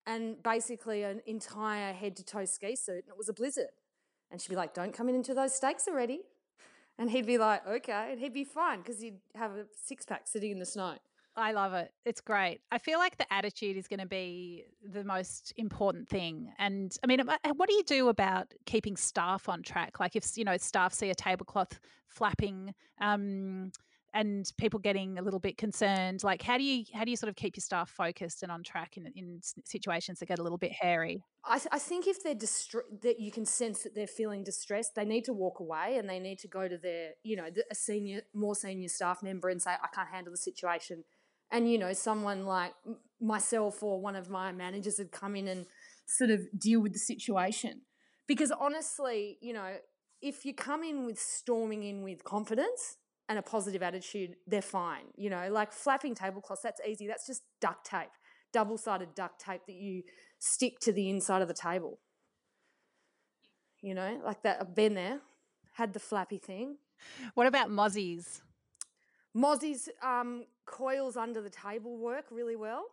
and 0.06 0.42
basically 0.42 1.02
an 1.02 1.20
entire 1.26 1.92
head 1.92 2.16
to 2.16 2.24
toe 2.24 2.44
ski 2.44 2.76
suit, 2.76 3.04
and 3.04 3.08
it 3.08 3.18
was 3.18 3.28
a 3.28 3.32
blizzard. 3.32 3.70
And 4.30 4.40
she'd 4.40 4.50
be 4.50 4.56
like, 4.56 4.74
"Don't 4.74 4.92
come 4.92 5.08
in 5.08 5.14
until 5.14 5.34
those 5.34 5.54
steaks 5.54 5.86
are 5.88 5.94
ready," 5.94 6.22
and 6.98 7.10
he'd 7.10 7.26
be 7.26 7.38
like, 7.38 7.66
"Okay," 7.66 8.08
and 8.12 8.20
he'd 8.20 8.34
be 8.34 8.44
fine 8.44 8.78
because 8.78 9.00
he'd 9.00 9.20
have 9.34 9.52
a 9.52 9.66
six 9.74 10.04
pack 10.04 10.26
sitting 10.26 10.50
in 10.50 10.58
the 10.58 10.66
snow. 10.66 10.96
I 11.38 11.52
love 11.52 11.74
it. 11.74 11.92
It's 12.06 12.22
great. 12.22 12.60
I 12.72 12.78
feel 12.78 12.98
like 12.98 13.18
the 13.18 13.30
attitude 13.30 13.76
is 13.76 13.86
going 13.88 14.00
to 14.00 14.06
be 14.06 14.64
the 14.82 15.04
most 15.04 15.52
important 15.58 16.08
thing. 16.08 16.50
And 16.58 16.96
I 17.04 17.06
mean, 17.06 17.20
uh, 17.20 17.36
what 17.56 17.68
do 17.68 17.74
you 17.74 17.82
do 17.82 18.08
about 18.08 18.54
keeping 18.64 18.96
staff 18.96 19.46
on 19.46 19.62
track? 19.62 20.00
Like 20.00 20.16
if, 20.16 20.24
you 20.36 20.44
know, 20.44 20.56
staff 20.56 20.94
see 20.94 21.10
a 21.10 21.14
tablecloth 21.14 21.78
flapping 22.08 22.74
um, 23.02 23.70
and 24.16 24.50
people 24.56 24.80
getting 24.80 25.18
a 25.18 25.22
little 25.22 25.38
bit 25.38 25.58
concerned, 25.58 26.24
like 26.24 26.40
how 26.42 26.56
do 26.56 26.64
you, 26.64 26.84
how 26.94 27.04
do 27.04 27.10
you 27.10 27.16
sort 27.16 27.28
of 27.28 27.36
keep 27.36 27.54
your 27.54 27.62
staff 27.62 27.90
focused 27.90 28.42
and 28.42 28.50
on 28.50 28.62
track 28.62 28.96
in, 28.96 29.12
in 29.14 29.40
situations 29.64 30.18
that 30.18 30.26
get 30.26 30.38
a 30.38 30.42
little 30.42 30.56
bit 30.56 30.72
hairy? 30.72 31.22
I, 31.44 31.60
I 31.70 31.78
think 31.78 32.06
if 32.06 32.22
they're 32.22 32.34
distre- 32.34 33.00
that 33.02 33.20
you 33.20 33.30
can 33.30 33.44
sense 33.44 33.82
that 33.82 33.94
they're 33.94 34.06
feeling 34.06 34.42
distressed, 34.42 34.94
they 34.94 35.04
need 35.04 35.24
to 35.24 35.34
walk 35.34 35.60
away 35.60 35.96
and 35.98 36.08
they 36.08 36.18
need 36.18 36.38
to 36.40 36.48
go 36.48 36.66
to 36.66 36.78
their, 36.78 37.10
you 37.22 37.36
know, 37.36 37.48
a 37.70 37.74
senior, 37.74 38.22
more 38.34 38.54
senior 38.54 38.88
staff 38.88 39.22
member 39.22 39.50
and 39.50 39.60
say, 39.60 39.72
I 39.72 39.88
can't 39.94 40.08
handle 40.08 40.32
the 40.32 40.38
situation. 40.38 41.04
And, 41.52 41.70
you 41.70 41.78
know, 41.78 41.92
someone 41.92 42.46
like 42.46 42.72
myself 43.20 43.82
or 43.82 44.00
one 44.00 44.16
of 44.16 44.30
my 44.30 44.50
managers 44.50 44.96
would 44.98 45.12
come 45.12 45.36
in 45.36 45.46
and 45.46 45.66
sort 46.06 46.30
of 46.30 46.40
deal 46.58 46.80
with 46.80 46.94
the 46.94 46.98
situation. 46.98 47.82
Because 48.26 48.50
honestly, 48.50 49.36
you 49.42 49.52
know, 49.52 49.76
if 50.22 50.46
you 50.46 50.54
come 50.54 50.82
in 50.82 51.04
with 51.04 51.20
storming 51.20 51.82
in 51.82 52.02
with 52.02 52.24
confidence 52.24 52.96
and 53.28 53.38
a 53.38 53.42
positive 53.42 53.82
attitude, 53.82 54.36
they're 54.46 54.62
fine. 54.62 55.04
You 55.16 55.30
know, 55.30 55.48
like 55.50 55.72
flapping 55.72 56.14
tablecloths, 56.14 56.62
that's 56.62 56.80
easy. 56.86 57.06
That's 57.06 57.26
just 57.26 57.42
duct 57.60 57.86
tape, 57.86 58.10
double 58.52 58.78
sided 58.78 59.14
duct 59.14 59.40
tape 59.40 59.62
that 59.66 59.76
you 59.76 60.02
stick 60.38 60.78
to 60.80 60.92
the 60.92 61.10
inside 61.10 61.42
of 61.42 61.48
the 61.48 61.54
table. 61.54 61.98
You 63.82 63.94
know, 63.94 64.20
like 64.24 64.42
that. 64.42 64.58
I've 64.60 64.74
been 64.74 64.94
there, 64.94 65.20
had 65.72 65.92
the 65.92 66.00
flappy 66.00 66.38
thing. 66.38 66.76
What 67.34 67.46
about 67.46 67.68
mozzies? 67.68 68.40
Mozzie's 69.34 69.88
um, 70.02 70.46
coils 70.64 71.16
under 71.16 71.42
the 71.42 71.50
table 71.50 71.98
work 71.98 72.24
really 72.30 72.56
well. 72.56 72.86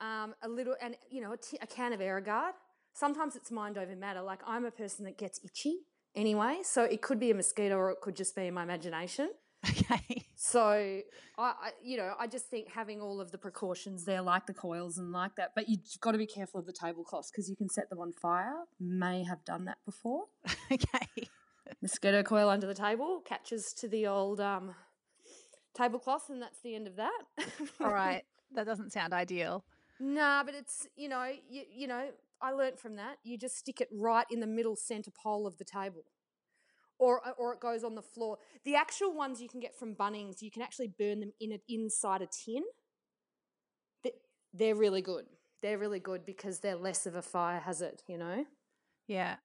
Um, 0.00 0.34
a 0.42 0.48
little, 0.48 0.74
and 0.82 0.96
you 1.10 1.22
know, 1.22 1.32
a, 1.32 1.36
t- 1.38 1.58
a 1.62 1.66
can 1.66 1.94
of 1.94 2.00
Aerogard. 2.00 2.52
Sometimes 2.92 3.36
it's 3.36 3.50
mind 3.50 3.78
over 3.78 3.96
matter. 3.96 4.20
Like 4.20 4.40
I'm 4.46 4.66
a 4.66 4.70
person 4.70 5.04
that 5.06 5.16
gets 5.16 5.40
itchy 5.42 5.86
anyway, 6.16 6.60
so 6.62 6.82
it 6.82 7.02
could 7.02 7.20
be 7.20 7.30
a 7.30 7.34
mosquito 7.34 7.76
or 7.76 7.90
it 7.90 8.00
could 8.00 8.16
just 8.16 8.34
be 8.34 8.50
my 8.50 8.62
imagination. 8.62 9.30
Okay. 9.68 10.24
So 10.38 10.60
I, 10.70 11.02
I, 11.38 11.70
you 11.82 11.96
know, 11.96 12.12
I 12.20 12.26
just 12.26 12.50
think 12.50 12.70
having 12.70 13.00
all 13.00 13.22
of 13.22 13.32
the 13.32 13.38
precautions 13.38 14.04
there, 14.04 14.20
like 14.20 14.46
the 14.46 14.52
coils 14.52 14.98
and 14.98 15.10
like 15.10 15.34
that, 15.36 15.52
but 15.56 15.66
you've 15.66 15.80
got 16.00 16.12
to 16.12 16.18
be 16.18 16.26
careful 16.26 16.60
of 16.60 16.66
the 16.66 16.74
tablecloths 16.74 17.30
because 17.30 17.48
you 17.48 17.56
can 17.56 17.70
set 17.70 17.88
them 17.88 18.00
on 18.00 18.12
fire. 18.12 18.54
May 18.78 19.24
have 19.24 19.44
done 19.46 19.64
that 19.64 19.78
before. 19.86 20.24
okay. 20.70 21.28
Mosquito 21.80 22.22
coil 22.22 22.50
under 22.50 22.66
the 22.66 22.74
table 22.74 23.22
catches 23.24 23.72
to 23.72 23.88
the 23.88 24.06
old 24.06 24.38
um, 24.38 24.74
tablecloth, 25.74 26.28
and 26.28 26.40
that's 26.40 26.60
the 26.60 26.74
end 26.74 26.86
of 26.86 26.96
that. 26.96 27.22
All 27.80 27.92
right. 27.92 28.22
That 28.54 28.66
doesn't 28.66 28.92
sound 28.92 29.14
ideal. 29.14 29.64
Nah, 29.98 30.44
but 30.44 30.54
it's 30.54 30.86
you 30.96 31.08
know, 31.08 31.30
you, 31.48 31.62
you 31.74 31.86
know, 31.86 32.08
I 32.42 32.52
learnt 32.52 32.78
from 32.78 32.96
that. 32.96 33.16
You 33.24 33.38
just 33.38 33.56
stick 33.56 33.80
it 33.80 33.88
right 33.92 34.26
in 34.30 34.40
the 34.40 34.46
middle 34.46 34.76
center 34.76 35.10
pole 35.10 35.46
of 35.46 35.58
the 35.58 35.64
table. 35.64 36.04
Or, 36.98 37.20
or 37.38 37.52
it 37.52 37.60
goes 37.60 37.84
on 37.84 37.94
the 37.94 38.02
floor. 38.02 38.38
The 38.64 38.74
actual 38.74 39.12
ones 39.14 39.40
you 39.42 39.48
can 39.48 39.60
get 39.60 39.78
from 39.78 39.94
Bunnings, 39.94 40.40
you 40.40 40.50
can 40.50 40.62
actually 40.62 40.88
burn 40.98 41.20
them 41.20 41.32
in 41.40 41.52
it 41.52 41.62
inside 41.68 42.22
a 42.22 42.26
tin. 42.26 42.62
They- 44.02 44.12
They're 44.54 44.74
really 44.74 45.02
good. 45.02 45.26
They're 45.62 45.78
really 45.78 46.00
good 46.00 46.24
because 46.24 46.60
they're 46.60 46.76
less 46.76 47.06
of 47.06 47.14
a 47.14 47.22
fire 47.22 47.60
hazard, 47.60 48.02
you 48.06 48.16
know? 48.18 48.46
Yeah, 49.08 49.36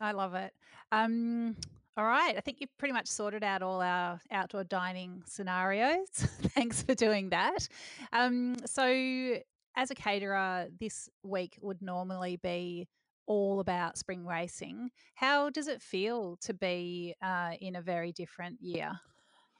I 0.00 0.12
love 0.12 0.34
it. 0.34 0.52
Um, 0.92 1.56
all 1.96 2.04
right, 2.04 2.36
I 2.36 2.40
think 2.40 2.60
you've 2.60 2.76
pretty 2.78 2.92
much 2.92 3.06
sorted 3.08 3.42
out 3.42 3.62
all 3.62 3.80
our 3.80 4.20
outdoor 4.30 4.64
dining 4.64 5.22
scenarios. 5.26 6.08
Thanks 6.54 6.82
for 6.82 6.94
doing 6.94 7.30
that. 7.30 7.68
Um, 8.12 8.56
so, 8.66 9.38
as 9.76 9.90
a 9.90 9.94
caterer, 9.94 10.68
this 10.80 11.08
week 11.22 11.58
would 11.60 11.82
normally 11.82 12.36
be 12.36 12.88
all 13.26 13.60
about 13.60 13.98
spring 13.98 14.24
racing. 14.24 14.90
How 15.14 15.50
does 15.50 15.68
it 15.68 15.82
feel 15.82 16.38
to 16.42 16.54
be 16.54 17.14
uh, 17.22 17.52
in 17.60 17.76
a 17.76 17.82
very 17.82 18.12
different 18.12 18.60
year? 18.60 18.92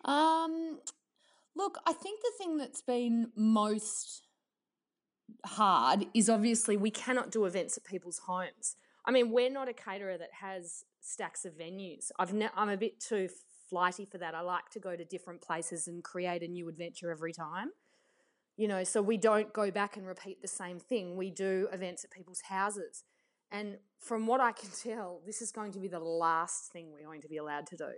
Um, 0.05 0.79
look, 1.55 1.79
I 1.87 1.93
think 1.93 2.21
the 2.21 2.33
thing 2.39 2.57
that's 2.57 2.83
been 2.83 3.33
most 3.37 4.23
hard 5.45 6.07
is 6.15 6.31
obviously 6.31 6.77
we 6.77 6.91
cannot 6.91 7.31
do 7.31 7.45
events 7.45 7.77
at 7.77 7.85
people's 7.85 8.21
homes. 8.27 8.77
I 9.05 9.11
mean, 9.11 9.31
we're 9.31 9.51
not 9.51 9.69
a 9.69 9.73
caterer 9.73 10.17
that 10.19 10.31
has 10.41 10.85
stacks 11.01 11.45
of 11.45 11.55
venues. 11.59 12.11
I've 12.19 12.33
ne- 12.33 12.51
I'm 12.57 12.69
a 12.69 12.77
bit 12.77 13.01
too 13.01 13.29
flighty 13.69 14.05
for 14.05 14.19
that. 14.19 14.35
I 14.35 14.41
like 14.41 14.71
to 14.71 14.81
go 14.81 14.97
to 14.97 15.05
different 15.05 15.41
places 15.41 15.89
and 15.89 16.03
create 16.03 16.43
a 16.43 16.49
new 16.49 16.69
adventure 16.69 17.11
every 17.11 17.33
time. 17.33 17.71
You 18.57 18.69
know, 18.69 18.85
so 18.85 19.03
we 19.03 19.17
don't 19.17 19.53
go 19.53 19.71
back 19.71 19.97
and 19.97 20.07
repeat 20.07 20.41
the 20.41 20.49
same 20.49 20.79
thing. 20.79 21.17
We 21.17 21.31
do 21.31 21.69
events 21.73 22.05
at 22.05 22.11
people's 22.11 22.43
houses. 22.49 23.05
And 23.51 23.77
from 23.99 24.27
what 24.27 24.41
I 24.41 24.53
can 24.53 24.71
tell, 24.83 25.21
this 25.27 25.43
is 25.43 25.53
going 25.53 25.73
to 25.73 25.79
be 25.79 25.89
the 25.89 26.01
last 26.01 26.73
thing 26.73 26.91
we're 26.91 27.05
going 27.05 27.23
to 27.23 27.29
be 27.29 27.37
allowed 27.37 27.67
to 27.69 27.77
do. 27.77 27.93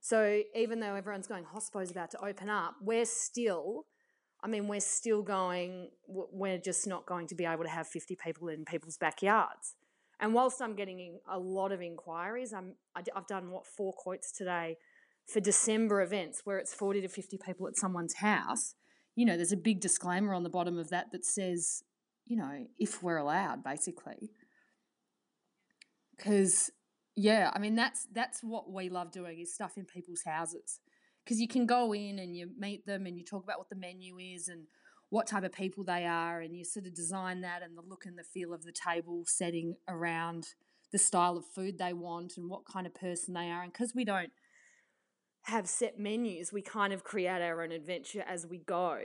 So 0.00 0.42
even 0.54 0.80
though 0.80 0.94
everyone's 0.94 1.26
going, 1.26 1.44
oh, 1.46 1.58
Hospo's 1.58 1.90
about 1.90 2.10
to 2.12 2.24
open 2.24 2.48
up, 2.48 2.76
we're 2.80 3.04
still 3.04 3.84
I 4.42 4.48
mean, 4.48 4.68
we're 4.68 4.80
still 4.80 5.22
going, 5.22 5.90
we're 6.08 6.58
just 6.58 6.86
not 6.86 7.06
going 7.06 7.26
to 7.26 7.34
be 7.34 7.44
able 7.44 7.64
to 7.64 7.68
have 7.70 7.86
50 7.86 8.16
people 8.16 8.48
in 8.48 8.64
people's 8.64 8.96
backyards. 8.96 9.74
And 10.18 10.34
whilst 10.34 10.60
I'm 10.62 10.74
getting 10.74 11.18
a 11.30 11.38
lot 11.38 11.72
of 11.72 11.80
inquiries, 11.80 12.52
I'm, 12.52 12.74
I 12.94 13.02
I've 13.14 13.26
done 13.26 13.50
what, 13.50 13.66
four 13.66 13.92
quotes 13.92 14.32
today 14.32 14.76
for 15.26 15.40
December 15.40 16.02
events 16.02 16.42
where 16.44 16.58
it's 16.58 16.74
40 16.74 17.02
to 17.02 17.08
50 17.08 17.38
people 17.44 17.68
at 17.68 17.76
someone's 17.76 18.16
house. 18.16 18.74
You 19.16 19.26
know, 19.26 19.36
there's 19.36 19.52
a 19.52 19.56
big 19.56 19.80
disclaimer 19.80 20.32
on 20.34 20.42
the 20.42 20.50
bottom 20.50 20.78
of 20.78 20.90
that 20.90 21.12
that 21.12 21.24
says, 21.24 21.82
you 22.26 22.36
know, 22.36 22.66
if 22.78 23.02
we're 23.02 23.16
allowed, 23.16 23.64
basically. 23.64 24.30
Because, 26.16 26.70
yeah, 27.16 27.50
I 27.54 27.58
mean, 27.58 27.74
that's, 27.74 28.06
that's 28.12 28.42
what 28.42 28.70
we 28.70 28.88
love 28.88 29.10
doing 29.10 29.40
is 29.40 29.54
stuff 29.54 29.76
in 29.76 29.84
people's 29.84 30.22
houses 30.24 30.80
because 31.24 31.40
you 31.40 31.48
can 31.48 31.66
go 31.66 31.92
in 31.94 32.18
and 32.18 32.36
you 32.36 32.50
meet 32.58 32.86
them 32.86 33.06
and 33.06 33.16
you 33.16 33.24
talk 33.24 33.44
about 33.44 33.58
what 33.58 33.68
the 33.68 33.76
menu 33.76 34.18
is 34.18 34.48
and 34.48 34.66
what 35.10 35.26
type 35.26 35.44
of 35.44 35.52
people 35.52 35.84
they 35.84 36.04
are 36.04 36.40
and 36.40 36.56
you 36.56 36.64
sort 36.64 36.86
of 36.86 36.94
design 36.94 37.40
that 37.40 37.62
and 37.62 37.76
the 37.76 37.82
look 37.82 38.06
and 38.06 38.18
the 38.18 38.24
feel 38.24 38.52
of 38.52 38.64
the 38.64 38.72
table 38.72 39.22
setting 39.26 39.74
around 39.88 40.48
the 40.92 40.98
style 40.98 41.36
of 41.36 41.44
food 41.44 41.78
they 41.78 41.92
want 41.92 42.34
and 42.36 42.48
what 42.48 42.64
kind 42.64 42.86
of 42.86 42.94
person 42.94 43.34
they 43.34 43.50
are 43.50 43.62
and 43.62 43.72
because 43.72 43.94
we 43.94 44.04
don't 44.04 44.30
have 45.44 45.68
set 45.68 45.98
menus 45.98 46.52
we 46.52 46.62
kind 46.62 46.92
of 46.92 47.02
create 47.02 47.42
our 47.42 47.62
own 47.62 47.72
adventure 47.72 48.24
as 48.28 48.46
we 48.46 48.58
go 48.58 48.98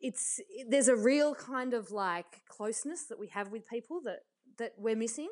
it's 0.00 0.40
there's 0.68 0.88
a 0.88 0.96
real 0.96 1.34
kind 1.34 1.74
of 1.74 1.90
like 1.90 2.42
closeness 2.48 3.04
that 3.04 3.18
we 3.18 3.28
have 3.28 3.50
with 3.50 3.68
people 3.68 4.00
that 4.02 4.20
that 4.58 4.72
we're 4.78 4.96
missing 4.96 5.28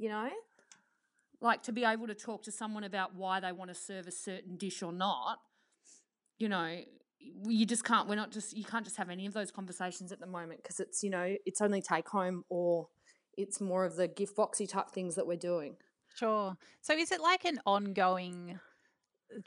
you 0.00 0.08
know? 0.08 0.30
Like 1.40 1.62
to 1.64 1.72
be 1.72 1.84
able 1.84 2.06
to 2.06 2.14
talk 2.14 2.42
to 2.44 2.52
someone 2.52 2.84
about 2.84 3.14
why 3.14 3.38
they 3.38 3.52
want 3.52 3.70
to 3.70 3.74
serve 3.74 4.06
a 4.06 4.10
certain 4.10 4.56
dish 4.56 4.82
or 4.82 4.92
not, 4.92 5.38
you 6.38 6.48
know, 6.48 6.80
you 7.18 7.66
just 7.66 7.84
can't, 7.84 8.08
we're 8.08 8.16
not 8.16 8.32
just, 8.32 8.56
you 8.56 8.64
can't 8.64 8.84
just 8.84 8.96
have 8.96 9.10
any 9.10 9.26
of 9.26 9.34
those 9.34 9.50
conversations 9.50 10.10
at 10.10 10.20
the 10.20 10.26
moment 10.26 10.62
because 10.62 10.80
it's, 10.80 11.02
you 11.02 11.10
know, 11.10 11.36
it's 11.46 11.60
only 11.60 11.82
take 11.82 12.08
home 12.08 12.44
or 12.48 12.88
it's 13.36 13.60
more 13.60 13.84
of 13.84 13.96
the 13.96 14.08
gift 14.08 14.36
boxy 14.36 14.68
type 14.68 14.90
things 14.90 15.14
that 15.14 15.26
we're 15.26 15.36
doing. 15.36 15.76
Sure. 16.16 16.56
So 16.80 16.94
is 16.94 17.12
it 17.12 17.20
like 17.20 17.44
an 17.44 17.60
ongoing 17.66 18.58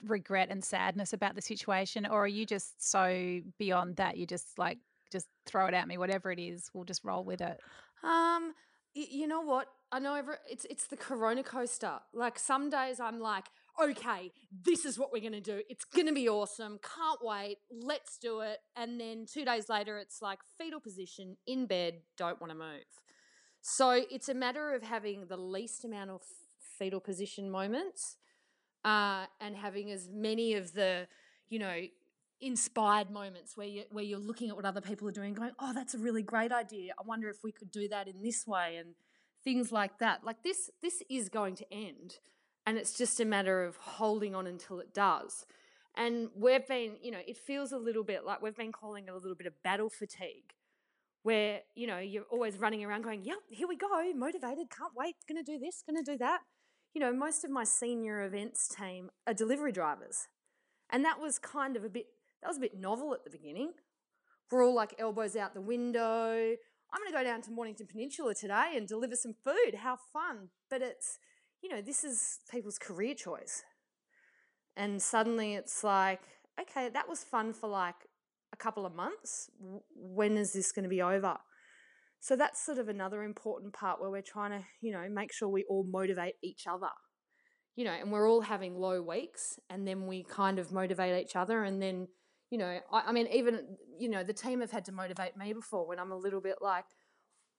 regret 0.03 0.49
and 0.49 0.63
sadness 0.63 1.13
about 1.13 1.35
the 1.35 1.41
situation, 1.41 2.05
or 2.05 2.23
are 2.23 2.27
you 2.27 2.45
just 2.45 2.89
so 2.89 3.41
beyond 3.57 3.97
that? 3.97 4.17
You 4.17 4.25
just 4.25 4.57
like 4.57 4.79
just 5.11 5.27
throw 5.45 5.67
it 5.67 5.73
at 5.73 5.87
me, 5.87 5.97
whatever 5.97 6.31
it 6.31 6.39
is, 6.39 6.69
we'll 6.73 6.83
just 6.83 7.03
roll 7.03 7.23
with 7.23 7.41
it. 7.41 7.59
Um, 8.03 8.53
you 8.93 9.27
know 9.27 9.41
what? 9.41 9.67
I 9.91 9.99
know 9.99 10.15
every, 10.15 10.35
it's 10.49 10.65
it's 10.69 10.87
the 10.87 10.97
Corona 10.97 11.43
coaster. 11.43 11.99
Like 12.13 12.37
some 12.37 12.69
days 12.69 12.99
I'm 12.99 13.19
like, 13.19 13.45
okay, 13.81 14.31
this 14.63 14.85
is 14.85 14.99
what 14.99 15.11
we're 15.11 15.21
gonna 15.21 15.41
do. 15.41 15.61
It's 15.69 15.85
gonna 15.85 16.13
be 16.13 16.27
awesome. 16.27 16.79
Can't 16.81 17.19
wait. 17.21 17.57
Let's 17.71 18.17
do 18.17 18.41
it. 18.41 18.59
And 18.75 18.99
then 18.99 19.25
two 19.25 19.45
days 19.45 19.69
later, 19.69 19.97
it's 19.97 20.21
like 20.21 20.39
fetal 20.57 20.79
position 20.79 21.37
in 21.47 21.65
bed. 21.65 22.01
Don't 22.17 22.39
want 22.41 22.51
to 22.51 22.57
move. 22.57 22.83
So 23.61 24.03
it's 24.11 24.29
a 24.29 24.33
matter 24.33 24.73
of 24.73 24.83
having 24.83 25.27
the 25.27 25.37
least 25.37 25.85
amount 25.85 26.09
of 26.09 26.21
fetal 26.77 26.99
position 26.99 27.49
moments 27.49 28.17
uh, 28.85 29.25
and 29.39 29.55
having 29.55 29.91
as 29.91 30.09
many 30.11 30.53
of 30.55 30.73
the, 30.73 31.07
you 31.49 31.59
know, 31.59 31.81
inspired 32.41 33.09
moments 33.09 33.55
where 33.55 33.67
you 33.67 33.83
where 33.91 34.03
you're 34.03 34.19
looking 34.19 34.49
at 34.49 34.55
what 34.55 34.65
other 34.65 34.81
people 34.81 35.07
are 35.07 35.13
doing, 35.13 35.33
going, 35.33 35.51
"Oh, 35.59 35.73
that's 35.73 35.93
a 35.93 35.97
really 35.97 36.21
great 36.23 36.51
idea. 36.51 36.93
I 36.99 37.03
wonder 37.05 37.29
if 37.29 37.43
we 37.43 37.51
could 37.51 37.71
do 37.71 37.87
that 37.89 38.07
in 38.07 38.21
this 38.21 38.45
way," 38.45 38.77
and 38.77 38.95
things 39.43 39.71
like 39.71 39.99
that. 39.99 40.23
Like 40.23 40.43
this, 40.43 40.69
this 40.81 41.01
is 41.09 41.29
going 41.29 41.55
to 41.55 41.73
end, 41.73 42.19
and 42.65 42.77
it's 42.77 42.97
just 42.97 43.19
a 43.19 43.25
matter 43.25 43.63
of 43.63 43.77
holding 43.77 44.35
on 44.35 44.47
until 44.47 44.79
it 44.79 44.93
does. 44.93 45.45
And 45.95 46.29
we've 46.35 46.67
been, 46.67 46.95
you 47.01 47.11
know, 47.11 47.21
it 47.25 47.37
feels 47.37 47.71
a 47.71 47.77
little 47.77 48.03
bit 48.03 48.25
like 48.25 48.41
we've 48.41 48.55
been 48.55 48.71
calling 48.71 49.05
it 49.07 49.11
a 49.11 49.15
little 49.15 49.35
bit 49.35 49.47
of 49.47 49.53
battle 49.63 49.89
fatigue, 49.89 50.53
where 51.23 51.61
you 51.75 51.87
know 51.87 51.99
you're 51.99 52.25
always 52.31 52.57
running 52.57 52.83
around 52.83 53.03
going, 53.03 53.23
"Yep, 53.23 53.37
here 53.49 53.67
we 53.67 53.77
go, 53.77 54.13
motivated, 54.13 54.69
can't 54.69 54.93
wait, 54.95 55.15
to 55.27 55.43
do 55.43 55.57
this, 55.59 55.83
to 55.83 56.03
do 56.03 56.17
that." 56.17 56.41
You 56.93 57.01
know, 57.01 57.11
most 57.11 57.43
of 57.43 57.49
my 57.49 57.63
senior 57.63 58.23
events 58.23 58.67
team 58.67 59.09
are 59.25 59.33
delivery 59.33 59.71
drivers, 59.71 60.27
and 60.91 61.03
that 61.03 61.19
was 61.19 61.39
kind 61.39 61.75
of 61.75 61.83
a 61.83 61.89
bit 61.89 62.05
that 62.41 62.47
was 62.47 62.57
a 62.57 62.61
bit 62.61 62.77
novel 62.79 63.13
at 63.13 63.23
the 63.23 63.31
beginning. 63.31 63.71
We're 64.51 64.63
all 64.63 64.75
like 64.75 64.93
elbows 64.99 65.35
out 65.35 65.55
the 65.55 65.61
window. 65.61 66.55
I'm 66.93 67.01
going 67.01 67.11
to 67.11 67.17
go 67.17 67.23
down 67.23 67.41
to 67.43 67.51
Mornington 67.51 67.87
Peninsula 67.87 68.35
today 68.35 68.73
and 68.75 68.87
deliver 68.87 69.15
some 69.15 69.33
food. 69.43 69.75
How 69.79 69.97
fun! 70.11 70.49
But 70.69 70.83
it's 70.83 71.17
you 71.63 71.69
know 71.69 71.81
this 71.81 72.03
is 72.03 72.39
people's 72.51 72.77
career 72.77 73.15
choice, 73.15 73.63
and 74.77 75.01
suddenly 75.01 75.55
it's 75.55 75.83
like, 75.83 76.21
okay, 76.61 76.89
that 76.89 77.09
was 77.09 77.23
fun 77.23 77.53
for 77.53 77.69
like 77.69 77.95
a 78.53 78.55
couple 78.55 78.85
of 78.85 78.93
months. 78.93 79.49
When 79.95 80.37
is 80.37 80.53
this 80.53 80.71
going 80.71 80.83
to 80.83 80.89
be 80.89 81.01
over? 81.01 81.37
So 82.23 82.37
that's 82.37 82.65
sort 82.65 82.77
of 82.77 82.87
another 82.87 83.21
important 83.21 83.73
part 83.73 83.99
where 83.99 84.09
we're 84.09 84.21
trying 84.21 84.51
to, 84.51 84.65
you 84.79 84.93
know, 84.93 85.09
make 85.09 85.33
sure 85.33 85.49
we 85.49 85.65
all 85.65 85.83
motivate 85.83 86.35
each 86.41 86.67
other. 86.67 86.87
You 87.75 87.83
know, 87.83 87.91
and 87.91 88.13
we're 88.13 88.29
all 88.29 88.39
having 88.39 88.77
low 88.77 89.01
weeks 89.01 89.59
and 89.69 89.85
then 89.85 90.07
we 90.07 90.23
kind 90.23 90.57
of 90.57 90.71
motivate 90.71 91.21
each 91.21 91.35
other 91.35 91.65
and 91.65 91.81
then, 91.81 92.07
you 92.49 92.57
know, 92.57 92.79
I, 92.93 93.01
I 93.07 93.11
mean, 93.11 93.27
even, 93.27 93.75
you 93.99 94.07
know, 94.07 94.23
the 94.23 94.31
team 94.31 94.61
have 94.61 94.71
had 94.71 94.85
to 94.85 94.93
motivate 94.93 95.35
me 95.35 95.51
before 95.51 95.85
when 95.85 95.99
I'm 95.99 96.13
a 96.13 96.17
little 96.17 96.39
bit 96.39 96.59
like, 96.61 96.85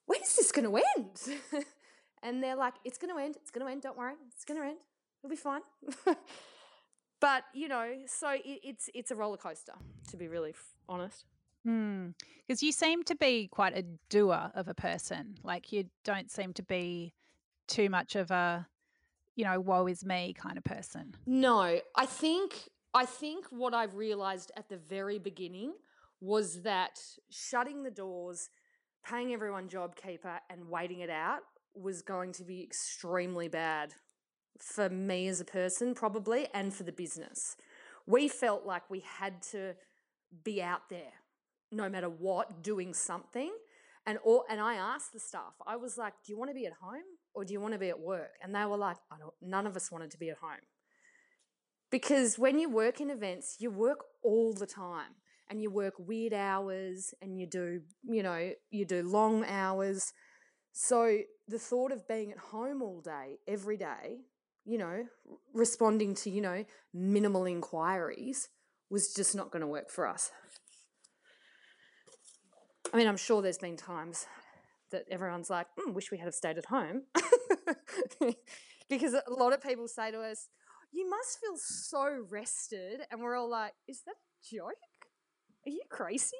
when 0.06 0.22
is 0.22 0.34
this 0.34 0.50
going 0.50 0.66
to 0.66 0.82
end? 0.96 1.64
and 2.22 2.42
they're 2.42 2.56
like, 2.56 2.74
it's 2.86 2.96
going 2.96 3.14
to 3.14 3.22
end. 3.22 3.36
It's 3.36 3.50
going 3.50 3.66
to 3.66 3.70
end. 3.70 3.82
Don't 3.82 3.98
worry. 3.98 4.14
It's 4.34 4.46
going 4.46 4.58
to 4.58 4.66
end. 4.66 4.78
It'll 5.22 5.28
be 5.28 5.36
fine. 5.36 5.60
but, 7.20 7.44
you 7.52 7.68
know, 7.68 7.92
so 8.06 8.30
it, 8.30 8.60
it's, 8.62 8.88
it's 8.94 9.10
a 9.10 9.14
roller 9.14 9.36
coaster, 9.36 9.74
to 10.08 10.16
be 10.16 10.26
really 10.26 10.50
f- 10.50 10.72
honest. 10.88 11.26
Hmm. 11.64 12.08
Because 12.46 12.62
you 12.62 12.72
seem 12.72 13.02
to 13.04 13.16
be 13.16 13.48
quite 13.48 13.76
a 13.76 13.84
doer 14.10 14.50
of 14.54 14.68
a 14.68 14.74
person. 14.74 15.36
Like 15.42 15.72
you 15.72 15.86
don't 16.04 16.30
seem 16.30 16.52
to 16.54 16.62
be 16.62 17.14
too 17.66 17.88
much 17.88 18.16
of 18.16 18.30
a, 18.30 18.66
you 19.34 19.44
know, 19.44 19.58
woe 19.58 19.86
is 19.86 20.04
me 20.04 20.34
kind 20.34 20.58
of 20.58 20.64
person. 20.64 21.14
No, 21.26 21.80
I 21.96 22.06
think 22.06 22.68
I 22.92 23.06
think 23.06 23.46
what 23.50 23.74
I've 23.74 23.96
realized 23.96 24.52
at 24.56 24.68
the 24.68 24.76
very 24.76 25.18
beginning 25.18 25.72
was 26.20 26.62
that 26.62 27.00
shutting 27.30 27.82
the 27.82 27.90
doors, 27.90 28.50
paying 29.04 29.32
everyone 29.32 29.68
JobKeeper 29.68 30.38
and 30.48 30.68
waiting 30.68 31.00
it 31.00 31.10
out 31.10 31.40
was 31.74 32.02
going 32.02 32.32
to 32.32 32.44
be 32.44 32.62
extremely 32.62 33.48
bad 33.48 33.94
for 34.60 34.88
me 34.88 35.26
as 35.26 35.40
a 35.40 35.44
person 35.44 35.94
probably 35.94 36.46
and 36.54 36.72
for 36.72 36.84
the 36.84 36.92
business. 36.92 37.56
We 38.06 38.28
felt 38.28 38.64
like 38.64 38.88
we 38.88 39.00
had 39.00 39.42
to 39.50 39.74
be 40.44 40.62
out 40.62 40.88
there 40.88 41.12
no 41.74 41.88
matter 41.88 42.08
what 42.08 42.62
doing 42.62 42.94
something. 42.94 43.50
And 44.06 44.18
all 44.18 44.44
and 44.50 44.60
I 44.60 44.74
asked 44.74 45.12
the 45.12 45.20
staff 45.20 45.54
I 45.66 45.76
was 45.76 45.96
like 45.96 46.12
do 46.24 46.32
you 46.32 46.38
want 46.38 46.50
to 46.50 46.54
be 46.54 46.66
at 46.66 46.74
home 46.80 47.02
or 47.34 47.44
do 47.44 47.52
you 47.52 47.60
want 47.60 47.72
to 47.72 47.78
be 47.78 47.88
at 47.88 48.00
work? 48.00 48.32
And 48.42 48.54
they 48.54 48.64
were 48.64 48.76
like 48.76 48.98
I 49.10 49.18
don't 49.18 49.34
none 49.40 49.66
of 49.66 49.76
us 49.76 49.90
wanted 49.90 50.10
to 50.12 50.18
be 50.18 50.30
at 50.30 50.38
home. 50.38 50.64
Because 51.90 52.38
when 52.38 52.58
you 52.58 52.68
work 52.68 53.00
in 53.00 53.10
events 53.10 53.56
you 53.58 53.70
work 53.70 54.04
all 54.22 54.52
the 54.52 54.66
time 54.66 55.16
and 55.48 55.62
you 55.62 55.70
work 55.70 55.94
weird 55.98 56.34
hours 56.34 57.14
and 57.22 57.38
you 57.38 57.46
do 57.46 57.80
you 58.02 58.22
know 58.22 58.52
you 58.70 58.84
do 58.84 59.02
long 59.02 59.44
hours. 59.46 60.12
So 60.72 61.20
the 61.48 61.58
thought 61.58 61.92
of 61.92 62.06
being 62.08 62.32
at 62.32 62.38
home 62.38 62.82
all 62.82 63.00
day 63.00 63.38
every 63.46 63.76
day 63.76 64.18
you 64.64 64.78
know 64.78 65.04
responding 65.52 66.14
to 66.14 66.30
you 66.30 66.40
know 66.40 66.64
minimal 66.92 67.44
inquiries 67.44 68.48
was 68.90 69.12
just 69.14 69.34
not 69.34 69.50
going 69.50 69.60
to 69.60 69.66
work 69.66 69.90
for 69.90 70.06
us 70.06 70.30
I 72.94 72.96
mean, 72.96 73.08
I'm 73.08 73.16
sure 73.16 73.42
there's 73.42 73.58
been 73.58 73.76
times 73.76 74.24
that 74.92 75.02
everyone's 75.10 75.50
like, 75.50 75.66
mm, 75.76 75.92
wish 75.92 76.12
we 76.12 76.18
had 76.18 76.26
have 76.26 76.34
stayed 76.34 76.58
at 76.58 76.66
home. 76.66 77.02
because 78.88 79.14
a 79.14 79.22
lot 79.28 79.52
of 79.52 79.60
people 79.60 79.88
say 79.88 80.12
to 80.12 80.20
us, 80.20 80.48
you 80.92 81.10
must 81.10 81.40
feel 81.40 81.56
so 81.56 82.24
rested. 82.30 83.00
And 83.10 83.20
we're 83.20 83.34
all 83.36 83.50
like, 83.50 83.72
is 83.88 84.02
that 84.06 84.12
a 84.12 84.54
joke? 84.56 84.76
Are 85.66 85.70
you 85.70 85.82
crazy? 85.90 86.36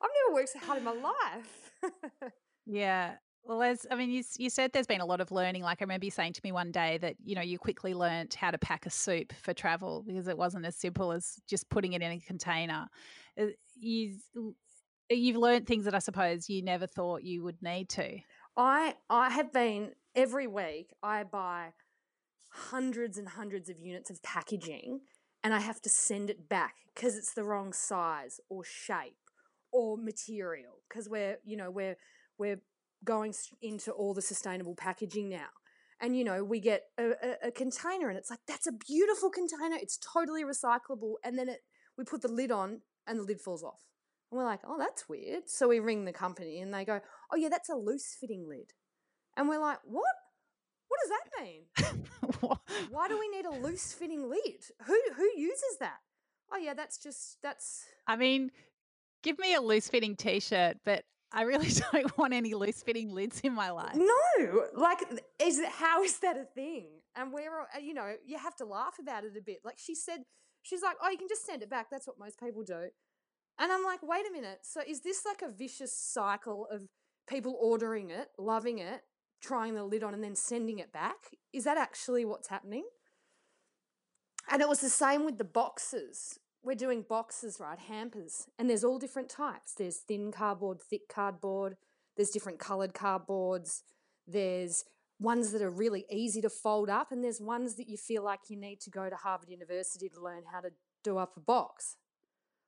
I've 0.00 0.10
never 0.28 0.34
worked 0.34 0.50
so 0.50 0.60
hard 0.60 0.78
in 0.78 0.84
my 0.84 0.92
life. 0.92 1.72
Yeah. 2.66 3.16
Well, 3.42 3.62
as 3.62 3.86
I 3.90 3.94
mean, 3.94 4.10
you, 4.10 4.22
you 4.38 4.48
said 4.48 4.72
there's 4.72 4.86
been 4.86 5.02
a 5.02 5.04
lot 5.04 5.20
of 5.20 5.30
learning. 5.30 5.62
Like 5.62 5.82
I 5.82 5.84
remember 5.84 6.06
you 6.06 6.10
saying 6.10 6.32
to 6.32 6.40
me 6.42 6.50
one 6.50 6.72
day 6.72 6.96
that 7.02 7.16
you 7.22 7.34
know 7.34 7.42
you 7.42 7.58
quickly 7.58 7.92
learned 7.92 8.32
how 8.32 8.50
to 8.50 8.56
pack 8.56 8.86
a 8.86 8.90
soup 8.90 9.34
for 9.42 9.52
travel 9.52 10.02
because 10.06 10.28
it 10.28 10.38
wasn't 10.38 10.64
as 10.64 10.76
simple 10.76 11.12
as 11.12 11.34
just 11.46 11.68
putting 11.68 11.92
it 11.92 12.00
in 12.00 12.10
a 12.12 12.20
container. 12.20 12.86
Uh, 13.38 13.48
You 13.76 14.14
you've 15.10 15.36
learned 15.36 15.66
things 15.66 15.84
that 15.84 15.94
I 15.94 15.98
suppose 15.98 16.48
you 16.48 16.62
never 16.62 16.86
thought 16.86 17.22
you 17.22 17.42
would 17.42 17.62
need 17.62 17.88
to. 17.90 18.18
I 18.56 18.94
I 19.10 19.30
have 19.30 19.52
been 19.52 19.92
every 20.14 20.46
week 20.46 20.94
I 21.02 21.24
buy 21.24 21.72
hundreds 22.50 23.18
and 23.18 23.28
hundreds 23.28 23.68
of 23.68 23.78
units 23.78 24.10
of 24.10 24.22
packaging 24.22 25.00
and 25.42 25.52
I 25.52 25.60
have 25.60 25.82
to 25.82 25.88
send 25.88 26.30
it 26.30 26.48
back 26.48 26.76
because 26.94 27.16
it's 27.16 27.34
the 27.34 27.44
wrong 27.44 27.72
size 27.72 28.40
or 28.48 28.62
shape 28.64 29.16
or 29.72 29.96
material 29.96 30.74
because 30.88 31.08
we're 31.08 31.38
you 31.44 31.56
know 31.56 31.70
we're 31.70 31.96
we're 32.38 32.60
going 33.04 33.34
into 33.60 33.90
all 33.90 34.14
the 34.14 34.22
sustainable 34.22 34.76
packaging 34.76 35.28
now 35.28 35.48
and 36.00 36.16
you 36.16 36.22
know 36.22 36.44
we 36.44 36.60
get 36.60 36.84
a, 36.98 37.10
a, 37.10 37.48
a 37.48 37.50
container 37.50 38.08
and 38.08 38.16
it's 38.16 38.30
like 38.30 38.40
that's 38.46 38.68
a 38.68 38.72
beautiful 38.72 39.30
container 39.30 39.76
it's 39.80 39.98
totally 39.98 40.44
recyclable 40.44 41.14
and 41.24 41.36
then 41.36 41.48
it 41.48 41.60
we 41.98 42.04
put 42.04 42.22
the 42.22 42.28
lid 42.28 42.52
on 42.52 42.80
and 43.06 43.18
the 43.18 43.22
lid 43.24 43.40
falls 43.40 43.64
off 43.64 43.82
and 44.34 44.42
we're 44.42 44.48
like 44.48 44.60
oh 44.66 44.76
that's 44.78 45.08
weird 45.08 45.48
so 45.48 45.68
we 45.68 45.78
ring 45.78 46.04
the 46.04 46.12
company 46.12 46.60
and 46.60 46.74
they 46.74 46.84
go 46.84 47.00
oh 47.32 47.36
yeah 47.36 47.48
that's 47.48 47.68
a 47.68 47.74
loose 47.74 48.16
fitting 48.20 48.46
lid 48.48 48.72
and 49.36 49.48
we're 49.48 49.60
like 49.60 49.78
what 49.84 50.04
what 50.88 50.98
does 51.02 51.10
that 51.10 51.42
mean 51.42 52.50
why 52.90 53.08
do 53.08 53.18
we 53.18 53.28
need 53.28 53.46
a 53.46 53.62
loose 53.64 53.92
fitting 53.92 54.28
lid 54.28 54.64
who 54.86 54.98
who 55.16 55.28
uses 55.36 55.78
that 55.80 55.98
oh 56.52 56.58
yeah 56.58 56.74
that's 56.74 56.98
just 56.98 57.38
that's 57.42 57.84
I 58.06 58.16
mean, 58.16 58.50
give 59.22 59.38
me 59.38 59.54
a 59.54 59.60
loose 59.60 59.88
fitting 59.88 60.16
t 60.16 60.40
shirt, 60.40 60.76
but 60.84 61.04
I 61.32 61.42
really 61.42 61.68
don't 61.92 62.16
want 62.18 62.34
any 62.34 62.54
loose 62.54 62.82
fitting 62.82 63.12
lids 63.12 63.40
in 63.42 63.54
my 63.54 63.70
life. 63.70 63.96
No, 63.96 64.64
like, 64.74 64.98
is 65.40 65.58
it 65.58 65.68
how 65.68 66.02
is 66.02 66.18
that 66.20 66.36
a 66.36 66.44
thing? 66.44 66.86
And 67.16 67.32
we're, 67.32 67.66
you 67.80 67.94
know, 67.94 68.14
you 68.26 68.38
have 68.38 68.56
to 68.56 68.64
laugh 68.64 68.96
about 69.00 69.24
it 69.24 69.36
a 69.38 69.42
bit. 69.42 69.58
Like 69.64 69.78
she 69.78 69.94
said, 69.94 70.20
she's 70.62 70.82
like, 70.82 70.96
oh, 71.02 71.08
you 71.10 71.18
can 71.18 71.28
just 71.28 71.46
send 71.46 71.62
it 71.62 71.70
back. 71.70 71.86
That's 71.90 72.06
what 72.06 72.18
most 72.18 72.40
people 72.40 72.64
do. 72.64 72.88
And 73.58 73.70
I'm 73.70 73.84
like, 73.84 74.00
wait 74.02 74.26
a 74.28 74.32
minute. 74.32 74.60
So 74.62 74.80
is 74.86 75.00
this 75.00 75.24
like 75.24 75.42
a 75.42 75.52
vicious 75.52 75.96
cycle 75.96 76.66
of 76.70 76.82
people 77.28 77.56
ordering 77.60 78.10
it, 78.10 78.28
loving 78.38 78.78
it, 78.78 79.02
trying 79.42 79.74
the 79.74 79.84
lid 79.84 80.02
on, 80.02 80.14
and 80.14 80.24
then 80.24 80.34
sending 80.34 80.78
it 80.78 80.92
back? 80.92 81.36
Is 81.52 81.64
that 81.64 81.78
actually 81.78 82.24
what's 82.24 82.48
happening? 82.48 82.84
And 84.50 84.60
it 84.60 84.68
was 84.68 84.80
the 84.80 84.90
same 84.90 85.24
with 85.24 85.38
the 85.38 85.44
boxes. 85.44 86.38
We're 86.62 86.74
doing 86.74 87.04
boxes, 87.08 87.58
right? 87.60 87.78
Hampers. 87.78 88.46
And 88.58 88.68
there's 88.68 88.84
all 88.84 88.98
different 88.98 89.28
types. 89.28 89.74
There's 89.74 89.98
thin 89.98 90.32
cardboard, 90.32 90.80
thick 90.80 91.08
cardboard. 91.08 91.76
There's 92.16 92.30
different 92.30 92.58
coloured 92.58 92.94
cardboards. 92.94 93.82
There's 94.26 94.84
ones 95.20 95.52
that 95.52 95.62
are 95.62 95.70
really 95.70 96.04
easy 96.10 96.40
to 96.40 96.50
fold 96.50 96.90
up, 96.90 97.12
and 97.12 97.22
there's 97.22 97.40
ones 97.40 97.76
that 97.76 97.88
you 97.88 97.96
feel 97.96 98.24
like 98.24 98.40
you 98.48 98.56
need 98.56 98.80
to 98.80 98.90
go 98.90 99.08
to 99.08 99.16
Harvard 99.16 99.48
University 99.48 100.08
to 100.08 100.20
learn 100.20 100.42
how 100.52 100.60
to 100.60 100.70
do 101.02 101.18
up 101.18 101.36
a 101.36 101.40
box. 101.40 101.96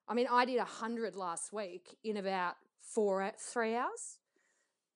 I 0.09 0.15
mean, 0.15 0.27
I 0.31 0.45
did 0.45 0.59
a 0.59 0.65
hundred 0.65 1.17
last 1.17 1.53
week 1.53 1.97
in 2.05 2.17
about 2.17 2.55
four, 2.81 3.23
uh, 3.23 3.33
three 3.39 3.75
hours. 3.75 4.19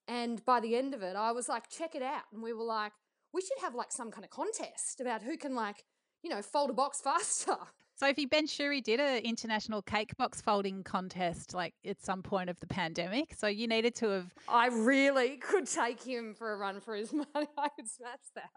And 0.06 0.44
by 0.44 0.60
the 0.60 0.76
end 0.76 0.94
of 0.94 1.02
it, 1.02 1.16
I 1.16 1.32
was 1.32 1.48
like, 1.48 1.68
check 1.68 1.94
it 1.94 2.02
out. 2.02 2.22
And 2.32 2.42
we 2.42 2.52
were 2.52 2.64
like, 2.64 2.92
we 3.32 3.40
should 3.40 3.58
have 3.60 3.74
like 3.74 3.92
some 3.92 4.10
kind 4.10 4.24
of 4.24 4.30
contest 4.30 5.00
about 5.00 5.22
who 5.22 5.36
can 5.36 5.54
like, 5.54 5.84
you 6.22 6.30
know, 6.30 6.42
fold 6.42 6.70
a 6.70 6.72
box 6.72 7.00
faster. 7.04 7.56
Sophie 7.94 8.24
Ben 8.24 8.46
Shewry 8.46 8.82
did 8.82 8.98
an 8.98 9.22
international 9.24 9.82
cake 9.82 10.16
box 10.16 10.40
folding 10.40 10.82
contest 10.82 11.52
like 11.52 11.74
at 11.84 12.00
some 12.00 12.22
point 12.22 12.48
of 12.48 12.58
the 12.60 12.66
pandemic. 12.66 13.34
So 13.36 13.46
you 13.46 13.68
needed 13.68 13.94
to 13.96 14.08
have. 14.08 14.34
I 14.48 14.68
really 14.68 15.36
could 15.36 15.66
take 15.66 16.02
him 16.02 16.34
for 16.34 16.52
a 16.52 16.56
run 16.56 16.80
for 16.80 16.94
his 16.94 17.12
money. 17.12 17.26
I 17.34 17.68
could 17.68 17.88
smash 17.88 18.18
that. 18.36 18.48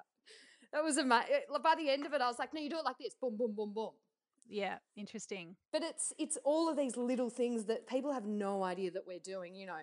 That 0.71 0.83
was 0.83 0.97
amazing. 0.97 1.27
Eh, 1.33 1.57
by 1.61 1.75
the 1.75 1.89
end 1.89 2.05
of 2.05 2.13
it, 2.13 2.21
I 2.21 2.27
was 2.27 2.39
like, 2.39 2.53
no, 2.53 2.61
you 2.61 2.69
do 2.69 2.77
it 2.77 2.85
like 2.85 2.97
this 2.97 3.15
boom, 3.19 3.35
boom, 3.37 3.53
boom, 3.53 3.73
boom. 3.73 3.91
Yeah, 4.47 4.77
interesting. 4.95 5.55
But 5.71 5.83
it's 5.83 6.13
it's 6.19 6.37
all 6.43 6.69
of 6.69 6.77
these 6.77 6.97
little 6.97 7.29
things 7.29 7.65
that 7.65 7.87
people 7.87 8.11
have 8.11 8.25
no 8.25 8.63
idea 8.63 8.91
that 8.91 9.07
we're 9.07 9.19
doing. 9.19 9.55
You 9.55 9.67
know, 9.67 9.79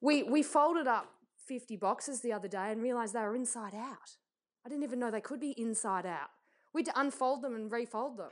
we 0.00 0.22
we 0.22 0.42
folded 0.42 0.86
up 0.86 1.06
fifty 1.46 1.76
boxes 1.76 2.20
the 2.20 2.32
other 2.32 2.48
day 2.48 2.72
and 2.72 2.82
realized 2.82 3.14
they 3.14 3.20
were 3.20 3.36
inside 3.36 3.74
out. 3.74 4.16
I 4.64 4.68
didn't 4.68 4.84
even 4.84 4.98
know 4.98 5.10
they 5.10 5.20
could 5.20 5.40
be 5.40 5.52
inside 5.52 6.06
out. 6.06 6.30
We 6.72 6.80
had 6.80 6.86
to 6.86 7.00
unfold 7.00 7.42
them 7.42 7.54
and 7.54 7.70
refold 7.70 8.16
them 8.16 8.30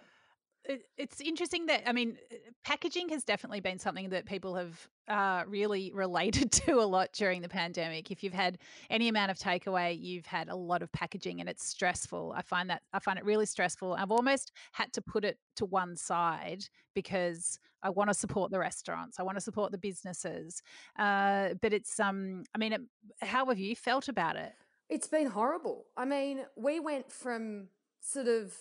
it's 0.97 1.21
interesting 1.21 1.67
that 1.67 1.83
I 1.89 1.93
mean, 1.93 2.19
uh, 2.31 2.37
packaging 2.65 3.09
has 3.11 3.25
definitely 3.25 3.61
been 3.61 3.79
something 3.79 4.11
that 4.11 4.27
people 4.27 4.55
have 4.55 4.89
uh, 5.09 5.45
really 5.47 5.91
related 5.95 6.53
to 6.67 6.81
a 6.81 6.85
lot 6.85 7.13
during 7.13 7.43
the 7.43 7.49
pandemic. 7.49 8.11
If 8.11 8.23
you've 8.23 8.33
had 8.33 8.59
any 8.89 9.09
amount 9.09 9.31
of 9.31 9.39
takeaway, 9.39 9.99
you've 10.01 10.27
had 10.27 10.49
a 10.49 10.57
lot 10.57 10.83
of 10.83 10.93
packaging, 10.93 11.41
and 11.41 11.49
it's 11.49 11.67
stressful. 11.67 12.35
I 12.37 12.43
find 12.43 12.71
that 12.71 12.83
I 12.93 12.99
find 12.99 13.19
it 13.19 13.25
really 13.25 13.47
stressful. 13.47 13.95
I've 13.95 14.11
almost 14.11 14.53
had 14.73 14.93
to 14.95 15.03
put 15.03 15.25
it 15.25 15.39
to 15.57 15.65
one 15.65 15.97
side 15.97 16.65
because 16.95 17.59
I 17.83 17.91
want 17.91 18.11
to 18.11 18.15
support 18.15 18.51
the 18.51 18.59
restaurants, 18.59 19.19
I 19.19 19.23
want 19.23 19.37
to 19.37 19.41
support 19.41 19.73
the 19.73 19.79
businesses. 19.79 20.63
Uh, 20.99 21.55
but 21.61 21.73
it's 21.73 21.99
um, 21.99 22.45
I 22.55 22.59
mean, 22.59 22.73
it, 22.73 22.83
how 23.21 23.47
have 23.47 23.59
you 23.59 23.75
felt 23.75 24.09
about 24.09 24.37
it? 24.37 24.53
It's 24.89 25.07
been 25.07 25.29
horrible. 25.29 25.87
I 25.97 26.05
mean, 26.05 26.41
we 26.57 26.81
went 26.81 27.13
from 27.13 27.69
sort 28.01 28.27
of 28.27 28.55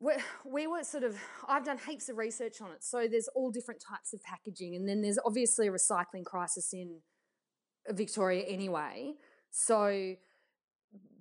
we 0.00 0.12
we 0.44 0.66
were 0.66 0.84
sort 0.84 1.04
of 1.04 1.16
i've 1.48 1.64
done 1.64 1.78
heaps 1.86 2.08
of 2.08 2.16
research 2.16 2.60
on 2.60 2.70
it 2.70 2.84
so 2.84 3.06
there's 3.10 3.28
all 3.28 3.50
different 3.50 3.80
types 3.80 4.12
of 4.12 4.22
packaging 4.22 4.74
and 4.76 4.88
then 4.88 5.00
there's 5.00 5.18
obviously 5.24 5.68
a 5.68 5.70
recycling 5.70 6.24
crisis 6.24 6.72
in 6.72 7.00
uh, 7.88 7.92
victoria 7.92 8.42
anyway. 8.44 9.14
So 9.50 10.14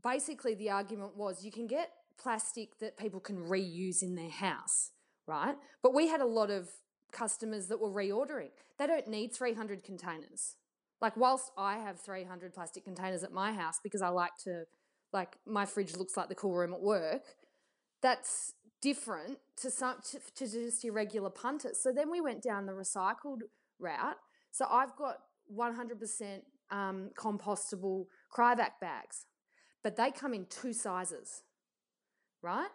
basically 0.04 0.56
the 0.56 0.70
argument 0.72 1.16
was 1.16 1.44
you 1.44 1.52
can 1.52 1.68
get 1.68 1.92
plastic 2.22 2.78
that 2.80 2.98
people 2.98 3.20
can 3.20 3.38
reuse 3.38 4.02
in 4.02 4.16
their 4.16 4.30
house 4.30 4.92
right? 5.28 5.56
But 5.82 5.94
we 5.94 6.08
had 6.08 6.22
a 6.22 6.26
lot 6.26 6.50
of 6.50 6.70
customers 7.12 7.68
that 7.68 7.80
were 7.80 7.90
reordering. 7.90 8.50
They 8.78 8.88
don't 8.88 9.08
need 9.08 9.34
300 9.34 9.84
containers. 9.84 10.56
Like 11.02 11.18
whilst 11.18 11.52
i 11.58 11.78
have 11.78 12.00
300 12.00 12.54
plastic 12.54 12.84
containers 12.84 13.24
at 13.24 13.32
my 13.32 13.54
house 13.54 13.80
because 13.84 14.02
i 14.02 14.08
like 14.08 14.32
to 14.44 14.64
like 15.12 15.36
my 15.46 15.66
fridge 15.66 15.96
looks 15.98 16.16
like 16.18 16.30
the 16.30 16.36
cool 16.36 16.56
room 16.56 16.74
at 16.74 16.82
work 16.82 17.22
that's 18.02 18.54
different 18.86 19.40
to 19.58 19.72
some 19.72 19.96
to, 20.12 20.20
to 20.36 20.48
just 20.48 20.84
your 20.84 20.94
regular 20.94 21.32
punters. 21.32 21.82
So 21.82 21.92
then 21.92 22.12
we 22.12 22.22
went 22.22 22.44
down 22.44 22.68
the 22.68 22.72
recycled 22.72 23.40
route. 23.80 24.18
So 24.52 24.68
I've 24.70 24.96
got 24.96 25.18
100% 25.52 26.42
um, 26.70 27.10
compostable 27.18 28.06
Cryovac 28.32 28.80
bags, 28.80 29.26
but 29.84 29.96
they 29.96 30.12
come 30.12 30.36
in 30.36 30.46
two 30.46 30.72
sizes, 30.72 31.42
right? 32.44 32.70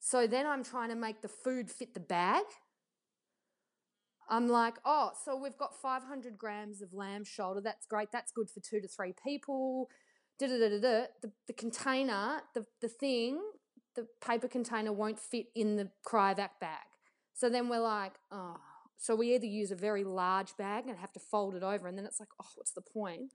So 0.00 0.26
then 0.26 0.46
I'm 0.46 0.64
trying 0.64 0.88
to 0.88 0.94
make 0.94 1.20
the 1.20 1.28
food 1.28 1.70
fit 1.70 1.92
the 1.92 2.00
bag. 2.00 2.44
I'm 4.30 4.48
like, 4.48 4.76
oh, 4.86 5.10
so 5.22 5.36
we've 5.36 5.58
got 5.58 5.78
500 5.82 6.38
grams 6.38 6.80
of 6.80 6.94
lamb 6.94 7.24
shoulder. 7.24 7.60
That's 7.60 7.84
great. 7.84 8.08
That's 8.10 8.32
good 8.32 8.48
for 8.48 8.60
two 8.60 8.80
to 8.80 8.88
three 8.88 9.12
people. 9.22 9.90
The, 10.38 11.08
the 11.46 11.52
container, 11.52 12.40
the, 12.54 12.64
the 12.80 12.88
thing 12.88 13.38
the 13.94 14.06
paper 14.26 14.48
container 14.48 14.92
won't 14.92 15.18
fit 15.18 15.46
in 15.54 15.76
the 15.76 15.90
cryovac 16.06 16.50
bag. 16.60 16.86
So 17.34 17.48
then 17.48 17.68
we're 17.68 17.80
like, 17.80 18.14
oh, 18.30 18.60
so 18.96 19.16
we 19.16 19.34
either 19.34 19.46
use 19.46 19.70
a 19.70 19.76
very 19.76 20.04
large 20.04 20.56
bag 20.56 20.86
and 20.86 20.96
have 20.98 21.12
to 21.12 21.20
fold 21.20 21.54
it 21.54 21.62
over, 21.62 21.88
and 21.88 21.98
then 21.98 22.06
it's 22.06 22.20
like, 22.20 22.28
oh, 22.40 22.46
what's 22.54 22.72
the 22.72 22.82
point? 22.82 23.32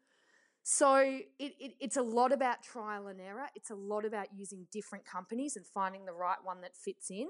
So 0.63 0.95
it, 0.97 1.23
it, 1.39 1.73
it's 1.79 1.97
a 1.97 2.01
lot 2.01 2.31
about 2.31 2.61
trial 2.61 3.07
and 3.07 3.21
error. 3.21 3.47
It's 3.55 3.69
a 3.69 3.75
lot 3.75 4.05
about 4.05 4.27
using 4.35 4.67
different 4.71 5.05
companies 5.05 5.55
and 5.55 5.65
finding 5.65 6.05
the 6.05 6.11
right 6.13 6.37
one 6.43 6.61
that 6.61 6.75
fits 6.75 7.09
in. 7.09 7.27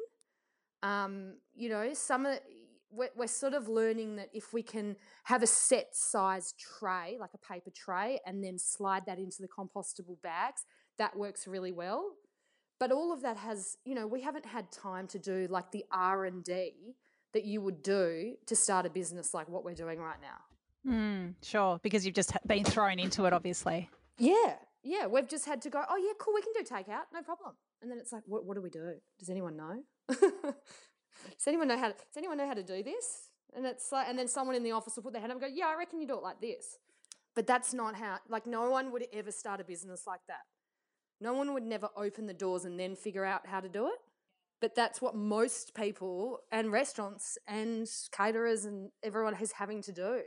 Um, 0.81 1.35
you 1.53 1.69
know, 1.69 1.93
some 1.93 2.25
of 2.25 2.39
we're, 2.89 3.09
we're 3.15 3.27
sort 3.27 3.53
of 3.53 3.67
learning 3.67 4.15
that 4.15 4.29
if 4.33 4.53
we 4.53 4.63
can 4.63 4.95
have 5.25 5.43
a 5.43 5.47
set 5.47 5.95
size 5.95 6.53
tray, 6.57 7.17
like 7.19 7.31
a 7.33 7.53
paper 7.53 7.69
tray, 7.69 8.19
and 8.25 8.43
then 8.43 8.57
slide 8.57 9.03
that 9.05 9.19
into 9.19 9.37
the 9.41 9.47
compostable 9.47 10.21
bags, 10.21 10.63
that 10.97 11.15
works 11.15 11.47
really 11.47 11.71
well 11.71 12.13
but 12.79 12.91
all 12.91 13.11
of 13.11 13.21
that 13.21 13.37
has 13.37 13.77
you 13.85 13.95
know 13.95 14.07
we 14.07 14.21
haven't 14.21 14.45
had 14.45 14.71
time 14.71 15.07
to 15.07 15.19
do 15.19 15.47
like 15.49 15.71
the 15.71 15.83
r&d 15.91 16.73
that 17.33 17.45
you 17.45 17.61
would 17.61 17.83
do 17.83 18.35
to 18.45 18.55
start 18.55 18.85
a 18.85 18.89
business 18.89 19.33
like 19.33 19.47
what 19.49 19.63
we're 19.63 19.75
doing 19.75 19.99
right 19.99 20.17
now. 20.21 20.91
Mm, 20.91 21.33
sure 21.43 21.79
because 21.83 22.05
you've 22.05 22.15
just 22.15 22.31
been 22.47 22.63
thrown 22.63 22.99
into 22.99 23.25
it 23.25 23.33
obviously. 23.33 23.89
Yeah 24.17 24.55
yeah 24.83 25.07
we've 25.07 25.27
just 25.27 25.45
had 25.45 25.61
to 25.63 25.69
go 25.69 25.83
oh 25.89 25.97
yeah 25.97 26.13
cool 26.17 26.33
we 26.33 26.41
can 26.41 26.53
do 26.53 26.63
takeout 26.63 27.03
no 27.13 27.21
problem. 27.21 27.53
And 27.81 27.91
then 27.91 27.99
it's 27.99 28.11
like 28.11 28.23
what, 28.25 28.45
what 28.45 28.55
do 28.55 28.61
we 28.61 28.69
do? 28.69 28.93
Does 29.19 29.29
anyone 29.29 29.55
know? 29.57 29.83
Does 30.09 31.47
anyone 31.47 31.67
know 31.67 31.77
how 31.77 31.87
to, 31.89 31.93
does 31.93 32.17
anyone 32.17 32.37
know 32.37 32.47
how 32.47 32.53
to 32.53 32.63
do 32.63 32.83
this? 32.83 33.29
And 33.55 33.65
it's 33.65 33.91
like 33.91 34.07
and 34.07 34.17
then 34.17 34.27
someone 34.27 34.55
in 34.55 34.63
the 34.63 34.71
office 34.71 34.95
will 34.95 35.03
put 35.03 35.13
their 35.13 35.21
hand 35.21 35.31
up 35.31 35.41
and 35.41 35.49
go 35.49 35.53
yeah 35.53 35.67
i 35.67 35.75
reckon 35.77 35.99
you 35.99 36.07
do 36.07 36.15
it 36.15 36.23
like 36.23 36.39
this. 36.39 36.77
But 37.35 37.45
that's 37.45 37.73
not 37.73 37.95
how 37.95 38.19
like 38.29 38.47
no 38.47 38.69
one 38.69 38.91
would 38.91 39.05
ever 39.13 39.31
start 39.31 39.59
a 39.59 39.63
business 39.63 40.07
like 40.07 40.21
that 40.27 40.45
no 41.19 41.33
one 41.33 41.53
would 41.53 41.63
never 41.63 41.89
open 41.95 42.27
the 42.27 42.33
doors 42.33 42.65
and 42.65 42.79
then 42.79 42.95
figure 42.95 43.25
out 43.25 43.47
how 43.47 43.59
to 43.59 43.69
do 43.69 43.87
it. 43.87 43.99
But 44.59 44.75
that's 44.75 45.01
what 45.01 45.15
most 45.15 45.75
people 45.75 46.39
and 46.51 46.71
restaurants 46.71 47.37
and 47.47 47.87
caterers 48.11 48.65
and 48.65 48.89
everyone 49.03 49.35
is 49.39 49.51
having 49.51 49.81
to 49.83 49.91
do. 49.91 50.21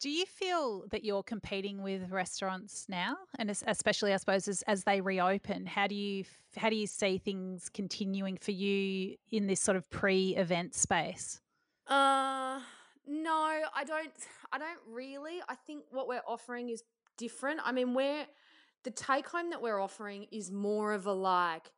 Do 0.00 0.08
you 0.08 0.24
feel 0.24 0.84
that 0.90 1.04
you're 1.04 1.22
competing 1.22 1.82
with 1.82 2.10
restaurants 2.10 2.86
now, 2.88 3.16
and 3.38 3.50
especially, 3.50 4.14
I 4.14 4.16
suppose, 4.16 4.48
as, 4.48 4.62
as 4.62 4.84
they 4.84 5.02
reopen? 5.02 5.66
How 5.66 5.86
do 5.86 5.94
you 5.94 6.24
how 6.56 6.70
do 6.70 6.76
you 6.76 6.86
see 6.86 7.18
things 7.18 7.68
continuing 7.68 8.38
for 8.38 8.52
you 8.52 9.16
in 9.30 9.46
this 9.46 9.60
sort 9.60 9.76
of 9.76 9.88
pre-event 9.90 10.74
space? 10.74 11.40
Uh, 11.86 12.60
no, 13.06 13.34
I 13.74 13.84
don't. 13.86 14.10
I 14.50 14.58
don't 14.58 14.80
really. 14.90 15.42
I 15.50 15.54
think 15.54 15.84
what 15.90 16.08
we're 16.08 16.22
offering 16.26 16.70
is 16.70 16.82
different. 17.18 17.60
I 17.62 17.72
mean, 17.72 17.92
we're 17.92 18.24
the 18.84 18.90
take 18.90 19.28
home 19.28 19.50
that 19.50 19.62
we're 19.62 19.80
offering 19.80 20.26
is 20.32 20.50
more 20.50 20.92
of 20.92 21.06
a 21.06 21.12
like 21.12 21.70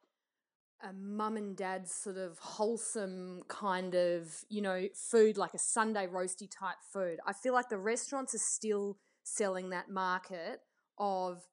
a 0.83 0.93
mum 0.93 1.37
and 1.37 1.57
dad 1.57 1.89
sort 1.89 2.17
of 2.17 2.39
wholesome 2.39 3.43
kind 3.49 3.95
of, 3.95 4.45
you 4.49 4.61
know, 4.61 4.89
food, 4.95 5.37
like 5.37 5.55
a 5.55 5.59
Sunday 5.59 6.07
roasty 6.07 6.49
type 6.51 6.77
food. 6.93 7.19
I 7.27 7.33
feel 7.33 7.53
like 7.53 7.69
the 7.69 7.79
restaurants 7.79 8.35
are 8.35 8.39
still 8.39 8.99
selling 9.23 9.71
that 9.71 9.89
market 9.89 10.61
of 10.99 11.47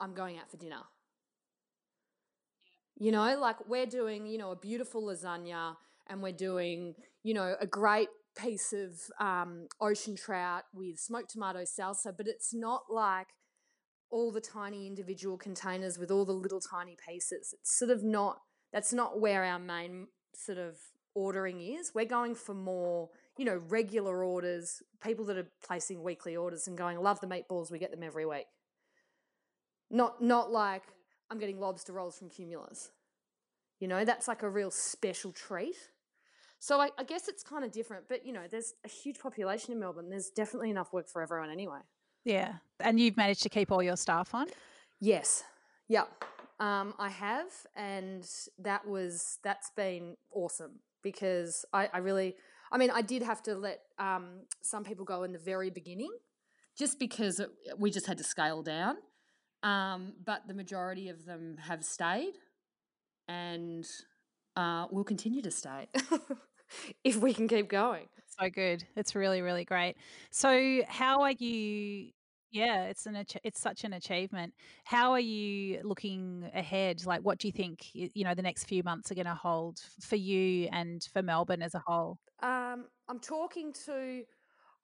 I'm 0.00 0.14
going 0.14 0.38
out 0.38 0.50
for 0.50 0.58
dinner. 0.58 0.82
You 2.96 3.12
know, 3.12 3.38
like 3.38 3.68
we're 3.68 3.86
doing, 3.86 4.26
you 4.26 4.38
know, 4.38 4.50
a 4.50 4.56
beautiful 4.56 5.02
lasagna 5.02 5.76
and 6.08 6.22
we're 6.22 6.32
doing, 6.32 6.94
you 7.22 7.32
know, 7.32 7.54
a 7.60 7.66
great 7.66 8.08
piece 8.36 8.72
of 8.72 9.00
um, 9.20 9.66
ocean 9.80 10.16
trout 10.16 10.64
with 10.74 10.98
smoked 10.98 11.30
tomato 11.30 11.62
salsa, 11.62 12.14
but 12.16 12.28
it's 12.28 12.52
not 12.52 12.82
like 12.90 13.28
all 14.10 14.32
the 14.32 14.40
tiny 14.40 14.86
individual 14.86 15.36
containers 15.36 15.98
with 15.98 16.10
all 16.10 16.24
the 16.24 16.32
little 16.32 16.60
tiny 16.60 16.96
pieces. 17.06 17.54
It's 17.58 17.78
sort 17.78 17.90
of 17.90 18.02
not, 18.02 18.40
that's 18.72 18.92
not 18.92 19.20
where 19.20 19.44
our 19.44 19.58
main 19.58 20.08
sort 20.34 20.58
of 20.58 20.76
ordering 21.14 21.60
is. 21.60 21.92
We're 21.94 22.04
going 22.04 22.34
for 22.34 22.54
more, 22.54 23.10
you 23.36 23.44
know, 23.44 23.60
regular 23.68 24.24
orders, 24.24 24.82
people 25.02 25.24
that 25.26 25.36
are 25.36 25.50
placing 25.64 26.02
weekly 26.02 26.36
orders 26.36 26.66
and 26.66 26.76
going, 26.76 26.96
I 26.96 27.00
love 27.00 27.20
the 27.20 27.26
meatballs, 27.26 27.70
we 27.70 27.78
get 27.78 27.90
them 27.90 28.02
every 28.02 28.26
week. 28.26 28.46
Not, 29.90 30.22
not 30.22 30.50
like 30.50 30.82
I'm 31.30 31.38
getting 31.38 31.58
lobster 31.58 31.92
rolls 31.92 32.18
from 32.18 32.28
Cumulus. 32.30 32.90
You 33.80 33.88
know, 33.88 34.04
that's 34.04 34.28
like 34.28 34.42
a 34.42 34.48
real 34.48 34.70
special 34.70 35.32
treat. 35.32 35.76
So 36.58 36.80
I, 36.80 36.90
I 36.98 37.04
guess 37.04 37.28
it's 37.28 37.44
kind 37.44 37.64
of 37.64 37.70
different, 37.70 38.04
but 38.08 38.26
you 38.26 38.32
know, 38.32 38.42
there's 38.50 38.74
a 38.84 38.88
huge 38.88 39.18
population 39.18 39.72
in 39.72 39.78
Melbourne. 39.78 40.10
There's 40.10 40.30
definitely 40.30 40.70
enough 40.70 40.92
work 40.92 41.08
for 41.08 41.22
everyone 41.22 41.50
anyway. 41.50 41.78
Yeah. 42.24 42.54
And 42.80 42.98
you've 43.00 43.16
managed 43.16 43.42
to 43.42 43.48
keep 43.48 43.72
all 43.72 43.82
your 43.82 43.96
staff 43.96 44.34
on? 44.34 44.46
Yes. 45.00 45.44
Yeah. 45.88 46.04
Um, 46.60 46.94
I 46.98 47.08
have, 47.08 47.46
and 47.76 48.28
that 48.58 48.86
was 48.86 49.38
that's 49.44 49.70
been 49.76 50.16
awesome 50.32 50.80
because 51.02 51.64
I, 51.72 51.88
I 51.92 51.98
really, 51.98 52.34
I 52.72 52.78
mean, 52.78 52.90
I 52.90 53.00
did 53.00 53.22
have 53.22 53.42
to 53.44 53.54
let 53.54 53.80
um, 53.98 54.40
some 54.60 54.82
people 54.82 55.04
go 55.04 55.22
in 55.22 55.32
the 55.32 55.38
very 55.38 55.70
beginning, 55.70 56.10
just 56.76 56.98
because 56.98 57.38
it, 57.38 57.50
we 57.78 57.92
just 57.92 58.06
had 58.06 58.18
to 58.18 58.24
scale 58.24 58.62
down. 58.62 58.96
Um, 59.62 60.14
but 60.24 60.48
the 60.48 60.54
majority 60.54 61.08
of 61.08 61.24
them 61.24 61.56
have 61.60 61.84
stayed 61.84 62.34
and 63.28 63.86
uh, 64.56 64.86
will 64.90 65.04
continue 65.04 65.42
to 65.42 65.50
stay 65.50 65.88
if 67.04 67.16
we 67.16 67.32
can 67.34 67.48
keep 67.48 67.68
going. 67.68 68.06
So 68.38 68.50
good. 68.50 68.84
It's 68.96 69.14
really, 69.14 69.42
really 69.42 69.64
great. 69.64 69.96
So, 70.30 70.82
how 70.88 71.22
are 71.22 71.32
you? 71.32 72.10
Yeah, 72.50 72.84
it's 72.84 73.06
an 73.06 73.24
it's 73.44 73.60
such 73.60 73.84
an 73.84 73.92
achievement. 73.92 74.54
How 74.84 75.12
are 75.12 75.20
you 75.20 75.80
looking 75.82 76.50
ahead? 76.54 77.04
Like, 77.04 77.20
what 77.20 77.38
do 77.38 77.48
you 77.48 77.52
think 77.52 77.88
you 77.92 78.24
know 78.24 78.34
the 78.34 78.42
next 78.42 78.64
few 78.64 78.82
months 78.82 79.12
are 79.12 79.14
going 79.14 79.26
to 79.26 79.34
hold 79.34 79.80
for 80.00 80.16
you 80.16 80.68
and 80.72 81.06
for 81.12 81.22
Melbourne 81.22 81.62
as 81.62 81.74
a 81.74 81.82
whole? 81.86 82.18
Um, 82.42 82.86
I'm 83.08 83.20
talking 83.20 83.72
to 83.84 84.22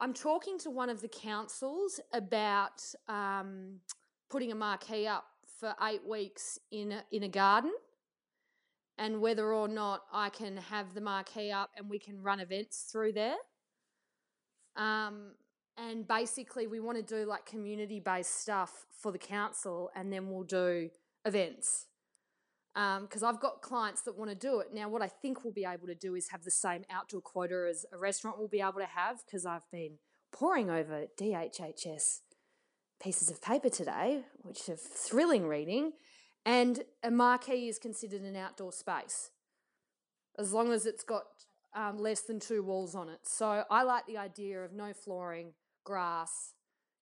I'm 0.01 0.13
talking 0.13 0.59
to 0.59 0.71
one 0.71 0.91
of 0.91 1.01
the 1.01 1.09
councils 1.09 2.01
about 2.13 2.83
um, 3.09 3.81
putting 4.29 4.53
a 4.53 4.55
marquee 4.55 5.07
up 5.07 5.25
for 5.59 5.75
eight 5.83 6.07
weeks 6.07 6.59
in 6.71 6.93
a, 6.93 7.05
in 7.13 7.23
a 7.23 7.29
garden, 7.29 7.73
and 8.99 9.23
whether 9.23 9.55
or 9.55 9.69
not 9.69 10.03
I 10.13 10.29
can 10.29 10.59
have 10.59 10.93
the 10.93 11.01
marquee 11.01 11.51
up 11.51 11.71
and 11.77 11.89
we 11.89 11.99
can 11.99 12.21
run 12.23 12.41
events 12.41 12.89
through 12.93 13.13
there. 13.13 13.37
Um, 14.77 15.33
and 15.77 16.07
basically, 16.07 16.67
we 16.67 16.81
want 16.81 16.97
to 16.99 17.03
do 17.03 17.27
like 17.27 17.47
community 17.47 18.01
based 18.01 18.41
stuff 18.41 18.87
for 19.01 19.13
the 19.13 19.19
council, 19.19 19.91
and 19.95 20.13
then 20.13 20.31
we'll 20.31 20.45
do 20.45 20.91
events 21.25 21.87
because 22.75 23.23
um, 23.23 23.29
I've 23.29 23.41
got 23.41 23.63
clients 23.63 24.03
that 24.03 24.19
want 24.19 24.31
to 24.31 24.37
do 24.37 24.59
it. 24.59 24.69
Now, 24.75 24.89
what 24.89 25.01
I 25.01 25.07
think 25.07 25.45
we'll 25.45 25.53
be 25.53 25.65
able 25.65 25.87
to 25.87 25.95
do 25.95 26.17
is 26.17 26.29
have 26.31 26.43
the 26.43 26.51
same 26.51 26.83
outdoor 26.91 27.21
quota 27.21 27.69
as 27.71 27.87
a 27.93 27.99
restaurant 27.99 28.39
will 28.39 28.49
be 28.49 28.61
able 28.61 28.81
to 28.81 28.87
have 28.87 29.19
because 29.25 29.47
I've 29.47 29.71
been 29.71 29.99
poring 30.33 30.71
over 30.71 31.07
DHHS 31.21 32.21
pieces 33.01 33.31
of 33.31 33.41
paper 33.41 33.69
today, 33.69 34.23
which 34.43 34.69
are 34.69 34.77
thrilling 34.77 35.47
reading. 35.47 35.93
And 36.45 36.83
a 37.03 37.11
marquee 37.11 37.69
is 37.69 37.79
considered 37.79 38.23
an 38.23 38.37
outdoor 38.37 38.73
space 38.73 39.31
as 40.37 40.53
long 40.53 40.73
as 40.73 40.85
it's 40.85 41.05
got 41.05 41.23
um, 41.75 41.99
less 41.99 42.23
than 42.23 42.41
two 42.41 42.63
walls 42.63 42.95
on 42.95 43.09
it. 43.09 43.21
So 43.23 43.65
I 43.71 43.83
like 43.85 44.07
the 44.07 44.19
idea 44.19 44.65
of 44.65 44.73
no 44.73 44.93
flooring, 44.93 45.53
grass, 45.85 46.53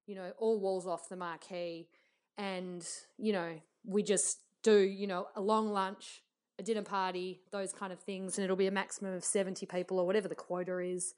you 0.07 0.15
know, 0.15 0.33
all 0.39 0.61
walls 0.61 0.87
off 0.87 1.09
the 1.09 1.17
marquee. 1.17 1.89
And, 2.37 2.87
you 3.19 3.33
know, 3.33 3.61
we 3.85 4.03
just 4.03 4.39
do, 4.63 4.79
you 4.79 5.07
know, 5.07 5.27
a 5.37 5.41
long 5.41 5.71
lunch, 5.71 6.23
a 6.59 6.63
dinner 6.63 6.83
party, 6.83 7.41
those 7.51 7.73
kind 7.73 7.93
of 7.93 8.01
things, 8.01 8.37
and 8.37 8.45
it'll 8.45 8.57
be 8.57 8.67
a 8.67 8.73
maximum 8.73 9.15
of 9.15 9.25
70 9.25 9.67
people 9.67 9.99
or 9.99 10.07
whatever 10.07 10.29
the 10.29 10.35
quota 10.35 10.79
is, 10.79 11.15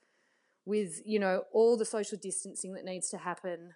with, 0.64 1.02
you 1.04 1.18
know, 1.18 1.44
all 1.52 1.76
the 1.76 1.84
social 1.84 2.18
distancing 2.20 2.74
that 2.74 2.84
needs 2.84 3.08
to 3.10 3.18
happen. 3.18 3.74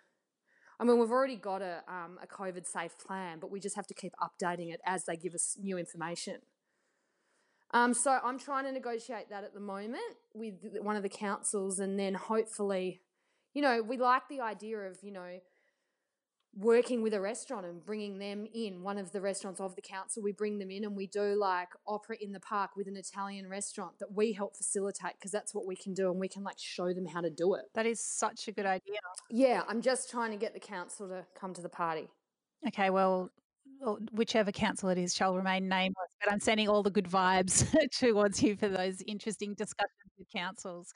I 0.80 0.84
mean, 0.84 0.98
we've 0.98 1.10
already 1.10 1.36
got 1.36 1.60
a, 1.60 1.82
um, 1.88 2.18
a 2.22 2.26
COVID 2.26 2.66
safe 2.66 2.96
plan, 3.04 3.38
but 3.40 3.50
we 3.50 3.60
just 3.60 3.76
have 3.76 3.86
to 3.88 3.94
keep 3.94 4.12
updating 4.22 4.72
it 4.72 4.80
as 4.86 5.04
they 5.04 5.16
give 5.16 5.34
us 5.34 5.56
new 5.60 5.76
information. 5.76 6.36
Um, 7.72 7.92
so 7.92 8.18
I'm 8.24 8.38
trying 8.38 8.64
to 8.64 8.72
negotiate 8.72 9.28
that 9.28 9.44
at 9.44 9.52
the 9.52 9.60
moment 9.60 10.00
with 10.34 10.54
one 10.80 10.96
of 10.96 11.02
the 11.02 11.08
councils, 11.08 11.78
and 11.80 11.98
then 11.98 12.14
hopefully, 12.14 13.02
you 13.54 13.62
know, 13.62 13.82
we 13.82 13.96
like 13.96 14.22
the 14.28 14.40
idea 14.40 14.78
of, 14.78 14.98
you 15.02 15.12
know, 15.12 15.40
working 16.56 17.02
with 17.02 17.14
a 17.14 17.20
restaurant 17.20 17.66
and 17.66 17.84
bringing 17.84 18.18
them 18.18 18.46
in, 18.52 18.82
one 18.82 18.98
of 18.98 19.12
the 19.12 19.20
restaurants 19.20 19.60
of 19.60 19.76
the 19.76 19.82
council, 19.82 20.22
we 20.22 20.32
bring 20.32 20.58
them 20.58 20.70
in 20.70 20.84
and 20.84 20.96
we 20.96 21.06
do 21.06 21.34
like 21.34 21.68
opera 21.86 22.16
in 22.20 22.32
the 22.32 22.40
park 22.40 22.70
with 22.76 22.88
an 22.88 22.96
Italian 22.96 23.48
restaurant 23.48 23.98
that 24.00 24.12
we 24.12 24.32
help 24.32 24.56
facilitate 24.56 25.12
because 25.18 25.30
that's 25.30 25.54
what 25.54 25.66
we 25.66 25.76
can 25.76 25.94
do 25.94 26.10
and 26.10 26.18
we 26.18 26.28
can 26.28 26.42
like 26.42 26.58
show 26.58 26.92
them 26.92 27.06
how 27.06 27.20
to 27.20 27.30
do 27.30 27.54
it. 27.54 27.66
That 27.74 27.86
is 27.86 28.00
such 28.00 28.48
a 28.48 28.52
good 28.52 28.66
idea. 28.66 28.96
Yeah, 29.30 29.62
I'm 29.68 29.82
just 29.82 30.10
trying 30.10 30.32
to 30.32 30.36
get 30.36 30.54
the 30.54 30.60
council 30.60 31.08
to 31.08 31.24
come 31.38 31.54
to 31.54 31.62
the 31.62 31.68
party. 31.68 32.08
Okay, 32.66 32.90
well, 32.90 33.30
whichever 34.12 34.52
council 34.52 34.88
it 34.88 34.98
is 34.98 35.14
shall 35.14 35.34
remain 35.34 35.68
nameless, 35.68 36.10
but 36.22 36.32
I'm 36.32 36.40
sending 36.40 36.68
all 36.68 36.82
the 36.82 36.90
good 36.90 37.08
vibes 37.08 37.66
towards 37.98 38.42
you 38.42 38.56
for 38.56 38.68
those 38.68 39.02
interesting 39.06 39.54
discussions 39.54 40.12
with 40.18 40.28
councils. 40.30 40.92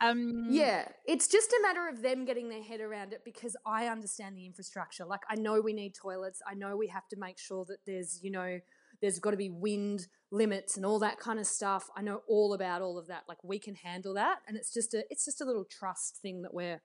Um, 0.00 0.48
yeah, 0.50 0.88
it's 1.06 1.28
just 1.28 1.52
a 1.52 1.60
matter 1.62 1.88
of 1.88 2.02
them 2.02 2.24
getting 2.24 2.48
their 2.48 2.62
head 2.62 2.80
around 2.80 3.12
it 3.12 3.22
because 3.24 3.56
I 3.64 3.86
understand 3.86 4.36
the 4.36 4.46
infrastructure. 4.46 5.04
Like, 5.04 5.20
I 5.30 5.36
know 5.36 5.60
we 5.60 5.72
need 5.72 5.94
toilets. 5.94 6.40
I 6.46 6.54
know 6.54 6.76
we 6.76 6.88
have 6.88 7.06
to 7.08 7.16
make 7.16 7.38
sure 7.38 7.64
that 7.66 7.78
there's, 7.86 8.18
you 8.22 8.30
know, 8.30 8.58
there's 9.00 9.18
got 9.18 9.30
to 9.32 9.36
be 9.36 9.50
wind 9.50 10.08
limits 10.30 10.76
and 10.76 10.86
all 10.86 10.98
that 11.00 11.18
kind 11.18 11.38
of 11.38 11.46
stuff. 11.46 11.88
I 11.96 12.02
know 12.02 12.22
all 12.28 12.54
about 12.54 12.82
all 12.82 12.98
of 12.98 13.06
that. 13.08 13.24
Like, 13.28 13.44
we 13.44 13.58
can 13.58 13.74
handle 13.76 14.14
that, 14.14 14.38
and 14.48 14.56
it's 14.56 14.72
just 14.72 14.94
a, 14.94 15.04
it's 15.10 15.24
just 15.24 15.40
a 15.40 15.44
little 15.44 15.64
trust 15.64 16.18
thing 16.20 16.42
that 16.42 16.54
we're 16.54 16.80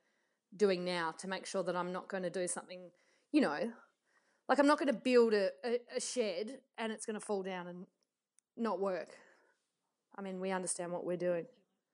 doing 0.56 0.86
now 0.86 1.14
to 1.20 1.28
make 1.28 1.46
sure 1.46 1.64
that 1.64 1.76
I'm 1.76 1.92
not 1.92 2.10
going 2.10 2.24
to 2.24 2.30
do 2.30 2.48
something, 2.48 2.92
you 3.32 3.42
know, 3.42 3.72
like 4.48 4.60
I'm 4.60 4.68
not 4.68 4.80
going 4.80 4.88
to 4.88 5.00
build 5.00 5.34
a, 5.34 5.50
a, 5.66 5.80
a 5.98 6.02
shed 6.02 6.60
and 6.78 6.92
it's 6.92 7.06
going 7.06 7.20
to 7.20 7.26
fall 7.26 7.44
down 7.44 7.68
and 7.68 7.86
not 8.56 8.80
work. 8.80 9.10
I 10.18 10.22
mean, 10.22 10.40
we 10.40 10.52
understand 10.52 10.92
what 10.92 11.06
we're 11.06 11.18
doing. 11.18 11.46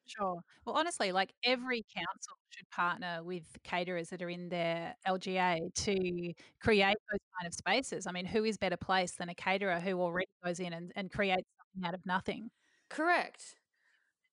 Sure. 0.06 0.42
Well, 0.66 0.76
honestly, 0.76 1.12
like 1.12 1.34
every 1.44 1.86
council 1.96 2.34
should 2.50 2.70
partner 2.70 3.22
with 3.24 3.44
caterers 3.64 4.10
that 4.10 4.22
are 4.22 4.30
in 4.30 4.50
their 4.50 4.96
LGA 5.08 5.74
to 5.74 6.34
create 6.62 6.98
those 7.12 7.20
kind 7.40 7.48
of 7.48 7.54
spaces. 7.54 8.06
I 8.06 8.12
mean, 8.12 8.26
who 8.26 8.44
is 8.44 8.58
better 8.58 8.78
placed 8.78 9.18
than 9.18 9.30
a 9.30 9.36
caterer 9.36 9.80
who 9.80 10.02
already 10.02 10.28
goes 10.44 10.60
in 10.60 10.74
and, 10.74 10.92
and 10.96 11.12
creates 11.12 11.48
something 11.58 11.88
out 11.88 11.94
of 11.94 12.06
nothing? 12.06 12.50
Correct. 12.90 13.56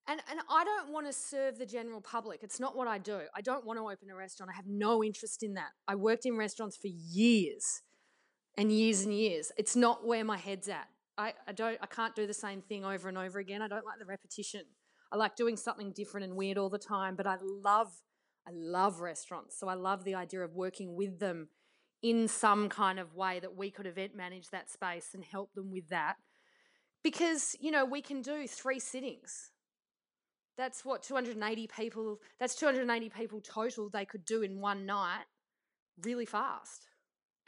And 0.08 0.20
and 0.28 0.40
I 0.50 0.64
don't 0.64 0.92
want 0.92 1.06
to 1.06 1.12
serve 1.12 1.58
the 1.58 1.66
general 1.66 2.00
public. 2.00 2.42
It's 2.42 2.58
not 2.58 2.76
what 2.76 2.88
I 2.88 2.98
do. 2.98 3.20
I 3.34 3.40
don't 3.40 3.64
want 3.64 3.78
to 3.78 3.88
open 3.88 4.10
a 4.10 4.16
restaurant. 4.16 4.50
I 4.52 4.56
have 4.56 4.66
no 4.66 5.04
interest 5.04 5.42
in 5.42 5.54
that. 5.54 5.70
I 5.86 5.94
worked 5.94 6.26
in 6.26 6.36
restaurants 6.36 6.76
for 6.76 6.88
years 6.88 7.82
and 8.56 8.72
years 8.72 9.02
and 9.02 9.14
years. 9.14 9.52
It's 9.56 9.76
not 9.76 10.06
where 10.06 10.24
my 10.24 10.36
head's 10.36 10.68
at. 10.68 10.88
I, 11.18 11.34
I 11.46 11.52
don't 11.52 11.78
I 11.82 11.86
can't 11.86 12.14
do 12.14 12.26
the 12.26 12.34
same 12.34 12.62
thing 12.62 12.84
over 12.84 13.08
and 13.08 13.18
over 13.18 13.38
again. 13.38 13.62
I 13.62 13.68
don't 13.68 13.84
like 13.84 13.98
the 13.98 14.06
repetition. 14.06 14.62
I 15.12 15.16
like 15.16 15.36
doing 15.36 15.56
something 15.56 15.92
different 15.92 16.24
and 16.24 16.36
weird 16.36 16.56
all 16.56 16.70
the 16.70 16.78
time, 16.78 17.16
but 17.16 17.26
I 17.26 17.36
love 17.40 17.88
I 18.46 18.50
love 18.52 19.00
restaurants. 19.00 19.58
So 19.58 19.68
I 19.68 19.74
love 19.74 20.04
the 20.04 20.14
idea 20.14 20.40
of 20.40 20.54
working 20.54 20.94
with 20.94 21.18
them 21.18 21.48
in 22.02 22.28
some 22.28 22.68
kind 22.68 22.98
of 22.98 23.14
way 23.14 23.40
that 23.40 23.54
we 23.54 23.70
could 23.70 23.86
event 23.86 24.16
manage 24.16 24.48
that 24.50 24.70
space 24.70 25.10
and 25.14 25.24
help 25.24 25.52
them 25.54 25.70
with 25.70 25.88
that. 25.88 26.16
Because, 27.02 27.56
you 27.60 27.70
know, 27.70 27.84
we 27.84 28.02
can 28.02 28.22
do 28.22 28.46
three 28.46 28.78
sittings. 28.78 29.50
That's 30.56 30.84
what 30.84 31.02
280 31.02 31.68
people, 31.68 32.18
that's 32.38 32.54
280 32.54 33.08
people 33.10 33.40
total 33.40 33.88
they 33.88 34.04
could 34.04 34.24
do 34.24 34.42
in 34.42 34.60
one 34.60 34.84
night 34.86 35.24
really 36.02 36.26
fast. 36.26 36.86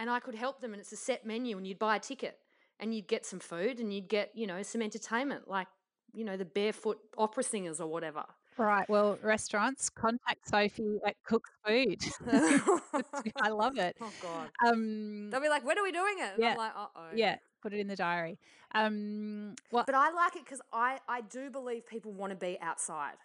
And 0.02 0.10
I 0.10 0.18
could 0.18 0.34
help 0.34 0.60
them 0.60 0.72
and 0.72 0.80
it's 0.80 0.90
a 0.90 0.96
set 0.96 1.24
menu 1.24 1.56
and 1.56 1.64
you'd 1.64 1.78
buy 1.78 1.94
a 1.94 2.00
ticket 2.00 2.36
and 2.80 2.92
you'd 2.92 3.06
get 3.06 3.24
some 3.24 3.38
food 3.38 3.78
and 3.78 3.94
you'd 3.94 4.08
get, 4.08 4.32
you 4.34 4.48
know, 4.48 4.60
some 4.64 4.82
entertainment 4.82 5.46
like 5.46 5.68
you 6.12 6.24
know, 6.24 6.36
the 6.36 6.44
barefoot 6.44 6.98
opera 7.16 7.44
singers 7.44 7.80
or 7.80 7.86
whatever. 7.86 8.24
Right. 8.58 8.88
Well, 8.88 9.16
restaurants 9.22 9.88
contact 9.88 10.48
Sophie 10.48 10.98
at 11.06 11.14
Cook's 11.22 11.50
Food. 11.64 12.02
I 13.40 13.48
love 13.48 13.78
it. 13.78 13.96
Oh 14.00 14.12
God. 14.20 14.50
Um, 14.66 15.30
They'll 15.30 15.40
be 15.40 15.48
like, 15.48 15.64
"When 15.64 15.78
are 15.78 15.84
we 15.84 15.92
doing 15.92 16.16
it?" 16.18 16.34
And 16.34 16.42
yeah. 16.42 16.50
I'm 16.50 16.56
like, 16.58 16.72
"Uh 16.76 16.86
oh." 16.96 17.06
Yeah. 17.14 17.36
Put 17.62 17.72
it 17.72 17.78
in 17.78 17.86
the 17.86 17.94
diary. 17.94 18.40
Um, 18.74 19.54
well, 19.70 19.84
but 19.86 19.94
I 19.94 20.10
like 20.10 20.34
it 20.34 20.44
because 20.44 20.60
I 20.72 20.98
I 21.08 21.20
do 21.20 21.48
believe 21.48 21.86
people 21.86 22.12
want 22.12 22.30
to 22.32 22.36
be 22.36 22.58
outside, 22.60 23.18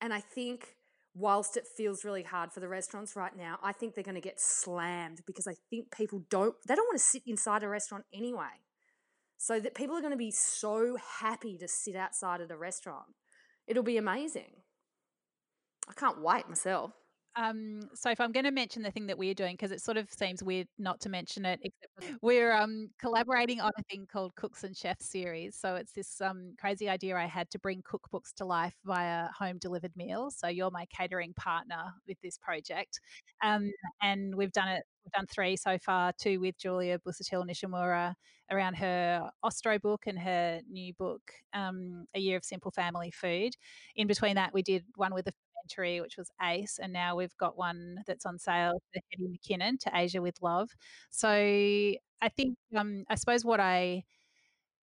and 0.00 0.14
I 0.14 0.20
think 0.20 0.77
whilst 1.18 1.56
it 1.56 1.66
feels 1.66 2.04
really 2.04 2.22
hard 2.22 2.52
for 2.52 2.60
the 2.60 2.68
restaurants 2.68 3.16
right 3.16 3.36
now, 3.36 3.58
I 3.62 3.72
think 3.72 3.94
they're 3.94 4.04
going 4.04 4.14
to 4.14 4.20
get 4.20 4.40
slammed 4.40 5.20
because 5.26 5.46
I 5.46 5.54
think 5.70 5.90
people 5.90 6.24
don't 6.30 6.54
they 6.66 6.74
don't 6.74 6.86
want 6.86 6.98
to 6.98 7.04
sit 7.04 7.22
inside 7.26 7.62
a 7.62 7.68
restaurant 7.68 8.04
anyway. 8.12 8.62
So 9.36 9.60
that 9.60 9.74
people 9.74 9.96
are 9.96 10.00
going 10.00 10.12
to 10.12 10.16
be 10.16 10.32
so 10.32 10.96
happy 11.20 11.56
to 11.58 11.68
sit 11.68 11.94
outside 11.94 12.40
at 12.40 12.50
a 12.50 12.56
restaurant. 12.56 13.06
It'll 13.68 13.84
be 13.84 13.96
amazing. 13.96 14.62
I 15.88 15.92
can't 15.92 16.20
wait 16.20 16.48
myself. 16.48 16.92
Um, 17.38 17.82
so 17.94 18.10
if 18.10 18.20
I'm 18.20 18.32
going 18.32 18.46
to 18.46 18.50
mention 18.50 18.82
the 18.82 18.90
thing 18.90 19.06
that 19.06 19.16
we're 19.16 19.32
doing, 19.32 19.54
because 19.54 19.70
it 19.70 19.80
sort 19.80 19.96
of 19.96 20.12
seems 20.12 20.42
weird 20.42 20.66
not 20.76 20.98
to 21.02 21.08
mention 21.08 21.44
it, 21.44 21.60
except 21.62 22.18
we're 22.22 22.52
um, 22.52 22.90
collaborating 22.98 23.60
on 23.60 23.70
a 23.78 23.82
thing 23.84 24.08
called 24.10 24.34
Cooks 24.34 24.64
and 24.64 24.76
Chefs 24.76 25.08
series. 25.08 25.54
So 25.54 25.76
it's 25.76 25.92
this 25.92 26.20
um, 26.20 26.54
crazy 26.60 26.88
idea 26.88 27.16
I 27.16 27.26
had 27.26 27.48
to 27.50 27.58
bring 27.60 27.82
cookbooks 27.82 28.34
to 28.38 28.44
life 28.44 28.74
via 28.84 29.28
home 29.38 29.58
delivered 29.58 29.92
meals. 29.94 30.34
So 30.36 30.48
you're 30.48 30.72
my 30.72 30.86
catering 30.86 31.32
partner 31.34 31.94
with 32.08 32.20
this 32.22 32.38
project, 32.38 33.00
um, 33.40 33.70
and 34.02 34.34
we've 34.34 34.52
done 34.52 34.68
it. 34.68 34.82
We've 35.04 35.12
done 35.12 35.26
three 35.26 35.56
so 35.56 35.78
far, 35.78 36.12
two 36.20 36.40
with 36.40 36.58
Julia 36.58 36.98
Busuttil 36.98 37.46
Nishimura 37.48 38.14
around 38.50 38.74
her 38.74 39.30
Ostro 39.42 39.78
book 39.78 40.04
and 40.06 40.18
her 40.18 40.60
new 40.70 40.92
book, 40.94 41.22
um, 41.54 42.06
A 42.14 42.18
Year 42.18 42.36
of 42.36 42.44
Simple 42.44 42.70
Family 42.70 43.10
Food. 43.10 43.54
In 43.96 44.06
between 44.06 44.34
that, 44.36 44.52
we 44.52 44.62
did 44.62 44.84
one 44.96 45.14
with 45.14 45.26
a 45.28 45.32
documentary, 45.62 46.00
which 46.00 46.16
was 46.16 46.30
Ace, 46.42 46.78
and 46.82 46.92
now 46.92 47.16
we've 47.16 47.36
got 47.38 47.56
one 47.56 48.02
that's 48.06 48.26
on 48.26 48.38
sale 48.38 48.80
for 48.92 49.00
Hetty 49.10 49.28
McKinnon 49.28 49.78
to 49.80 49.90
Asia 49.94 50.22
with 50.22 50.36
Love. 50.42 50.70
So 51.10 51.28
I 51.30 52.28
think, 52.36 52.56
um, 52.76 53.04
I 53.08 53.14
suppose 53.14 53.44
what 53.44 53.60
I 53.60 54.04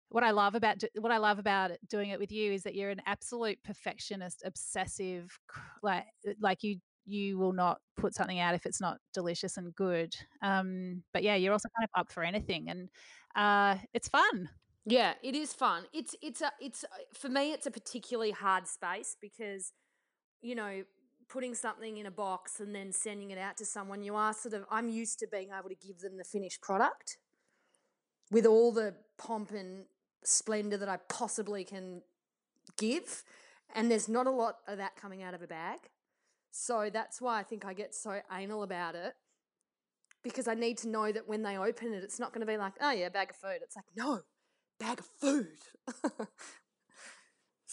what 0.10 0.24
I 0.24 0.30
love 0.30 0.54
about 0.54 0.84
what 1.00 1.12
I 1.12 1.18
love 1.18 1.40
about 1.40 1.72
doing 1.90 2.12
it 2.12 2.20
with 2.20 2.32
you 2.32 2.54
is 2.54 2.64
that 2.64 2.76
you're 2.76 2.92
an 2.92 3.02
absolute 3.08 3.58
perfectionist, 3.64 4.44
obsessive, 4.46 5.38
like 5.82 6.06
like 6.40 6.64
you 6.64 6.78
you 7.06 7.38
will 7.38 7.54
not 7.54 7.80
put 7.98 8.14
something 8.14 8.40
out 8.40 8.56
if 8.56 8.66
it's 8.66 8.80
not 8.80 8.98
delicious 9.14 9.58
and 9.58 9.76
good. 9.76 10.16
Um, 10.42 11.04
but 11.14 11.24
yeah, 11.24 11.36
you're 11.36 11.52
also 11.52 11.70
kind 11.78 11.90
of 11.94 12.00
up 12.00 12.12
for 12.12 12.24
anything, 12.24 12.70
and 12.70 12.90
uh, 13.36 13.78
it's 13.94 14.08
fun. 14.08 14.50
Yeah, 14.86 15.14
it 15.24 15.36
is 15.36 15.54
fun. 15.54 15.86
It's 15.94 16.16
it's 16.22 16.42
a 16.42 16.52
it's 16.60 16.84
for 17.14 17.30
me 17.30 17.54
it's 17.54 17.66
a 17.66 17.72
particularly 17.72 18.32
hard 18.32 18.68
space 18.68 19.16
because 19.20 19.72
you 20.44 20.56
know 20.56 20.84
putting 21.30 21.56
something 21.56 21.98
in 21.98 22.06
a 22.06 22.12
box 22.12 22.60
and 22.60 22.76
then 22.76 22.92
sending 22.92 23.32
it 23.32 23.38
out 23.38 23.58
to 23.58 23.66
someone 23.66 24.04
you 24.04 24.16
are 24.16 24.34
sort 24.34 24.54
of 24.54 24.66
I'm 24.70 24.90
used 24.90 25.20
to 25.20 25.28
being 25.28 25.50
able 25.58 25.70
to 25.70 25.76
give 25.76 26.00
them 26.00 26.18
the 26.18 26.24
finished 26.24 26.62
product 26.62 27.18
with 28.30 28.46
all 28.46 28.72
the 28.72 28.94
pomp 29.18 29.52
and 29.52 29.86
splendor 30.24 30.78
that 30.78 30.90
I 30.90 30.98
possibly 31.10 31.64
can 31.64 32.02
give 32.78 33.24
and 33.74 33.90
there's 33.90 34.08
not 34.08 34.28
a 34.28 34.32
lot 34.32 34.58
of 34.68 34.78
that 34.78 34.96
coming 34.96 35.24
out 35.24 35.34
of 35.34 35.42
a 35.42 35.48
bag. 35.48 35.80
So 36.52 36.90
that's 36.92 37.20
why 37.20 37.40
I 37.40 37.44
think 37.44 37.66
I 37.66 37.74
get 37.74 37.96
so 37.96 38.20
anal 38.32 38.64
about 38.64 38.96
it 38.96 39.14
because 40.24 40.48
I 40.48 40.54
need 40.54 40.78
to 40.80 40.88
know 40.88 41.12
that 41.12 41.28
when 41.28 41.42
they 41.42 41.58
open 41.58 41.94
it, 41.94 42.04
it's 42.04 42.20
not 42.20 42.32
going 42.32 42.46
to 42.46 42.52
be 42.52 42.58
like, 42.58 42.74
oh 42.80 42.92
yeah, 42.92 43.10
bag 43.10 43.32
of 43.32 43.36
food. 43.36 43.60
It's 43.62 43.76
like, 43.76 43.86
no, 43.96 44.22
bag 44.80 45.00
of 45.00 45.06
food. 45.20 45.48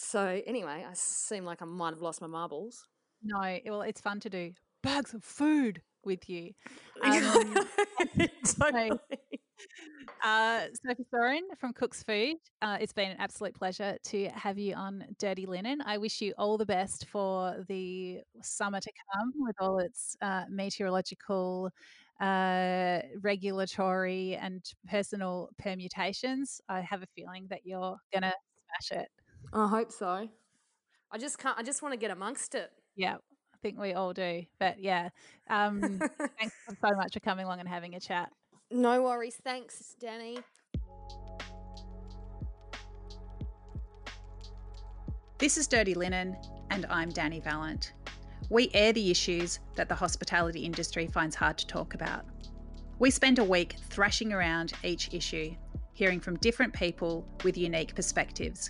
so 0.01 0.41
anyway, 0.47 0.85
I 0.89 0.93
seem 0.93 1.45
like 1.45 1.61
I 1.61 1.65
might 1.65 1.91
have 1.91 2.01
lost 2.01 2.21
my 2.21 2.27
marbles. 2.27 2.87
No, 3.23 3.59
well, 3.67 3.81
it's 3.83 4.01
fun 4.01 4.19
to 4.21 4.29
do 4.29 4.51
bags 4.81 5.13
of 5.13 5.23
food 5.23 5.81
with 6.03 6.29
you. 6.29 6.51
Um, 7.03 7.55
totally. 8.45 8.91
uh, 10.23 10.61
Sophie 10.85 11.05
Soren 11.09 11.41
from 11.57 11.73
Cook's 11.73 12.03
Food, 12.03 12.37
uh, 12.61 12.77
it's 12.79 12.93
been 12.93 13.09
an 13.11 13.17
absolute 13.19 13.55
pleasure 13.55 13.97
to 14.05 14.25
have 14.29 14.59
you 14.59 14.75
on 14.75 15.05
Dirty 15.17 15.47
Linen. 15.47 15.81
I 15.83 15.97
wish 15.97 16.21
you 16.21 16.33
all 16.37 16.57
the 16.59 16.65
best 16.65 17.05
for 17.07 17.63
the 17.67 18.19
summer 18.43 18.79
to 18.79 18.91
come 19.15 19.31
with 19.37 19.55
all 19.59 19.79
its 19.79 20.15
uh, 20.21 20.43
meteorological, 20.49 21.71
uh, 22.19 22.99
regulatory, 23.21 24.35
and 24.35 24.63
personal 24.87 25.49
permutations. 25.57 26.61
I 26.69 26.81
have 26.81 27.01
a 27.01 27.07
feeling 27.15 27.47
that 27.49 27.61
you're 27.65 27.97
going 28.11 28.23
to 28.23 28.33
smash 28.79 29.01
it. 29.01 29.09
I 29.53 29.67
hope 29.67 29.91
so. 29.91 30.27
I 31.11 31.17
just 31.17 31.37
can't, 31.37 31.57
I 31.57 31.63
just 31.63 31.81
want 31.81 31.93
to 31.93 31.97
get 31.97 32.11
amongst 32.11 32.55
it. 32.55 32.71
Yeah, 32.95 33.15
I 33.15 33.57
think 33.61 33.79
we 33.79 33.93
all 33.93 34.13
do. 34.13 34.43
But 34.59 34.79
yeah, 34.79 35.09
um, 35.49 35.81
thanks 36.39 36.55
so 36.67 36.89
much 36.95 37.13
for 37.13 37.19
coming 37.19 37.45
along 37.45 37.59
and 37.59 37.67
having 37.67 37.95
a 37.95 37.99
chat. 37.99 38.31
No 38.71 39.03
worries. 39.03 39.37
Thanks, 39.43 39.95
Dani. 40.01 40.41
This 45.37 45.57
is 45.57 45.67
Dirty 45.67 45.95
Linen, 45.95 46.37
and 46.69 46.85
I'm 46.89 47.11
Dani 47.11 47.43
Valent. 47.43 47.93
We 48.49 48.69
air 48.73 48.93
the 48.93 49.09
issues 49.09 49.59
that 49.75 49.89
the 49.89 49.95
hospitality 49.95 50.59
industry 50.61 51.07
finds 51.07 51.35
hard 51.35 51.57
to 51.57 51.67
talk 51.67 51.93
about. 51.93 52.25
We 52.99 53.09
spend 53.09 53.39
a 53.39 53.43
week 53.43 53.75
thrashing 53.89 54.31
around 54.31 54.73
each 54.83 55.13
issue, 55.13 55.55
hearing 55.93 56.19
from 56.19 56.37
different 56.37 56.73
people 56.73 57.27
with 57.43 57.57
unique 57.57 57.95
perspectives. 57.95 58.69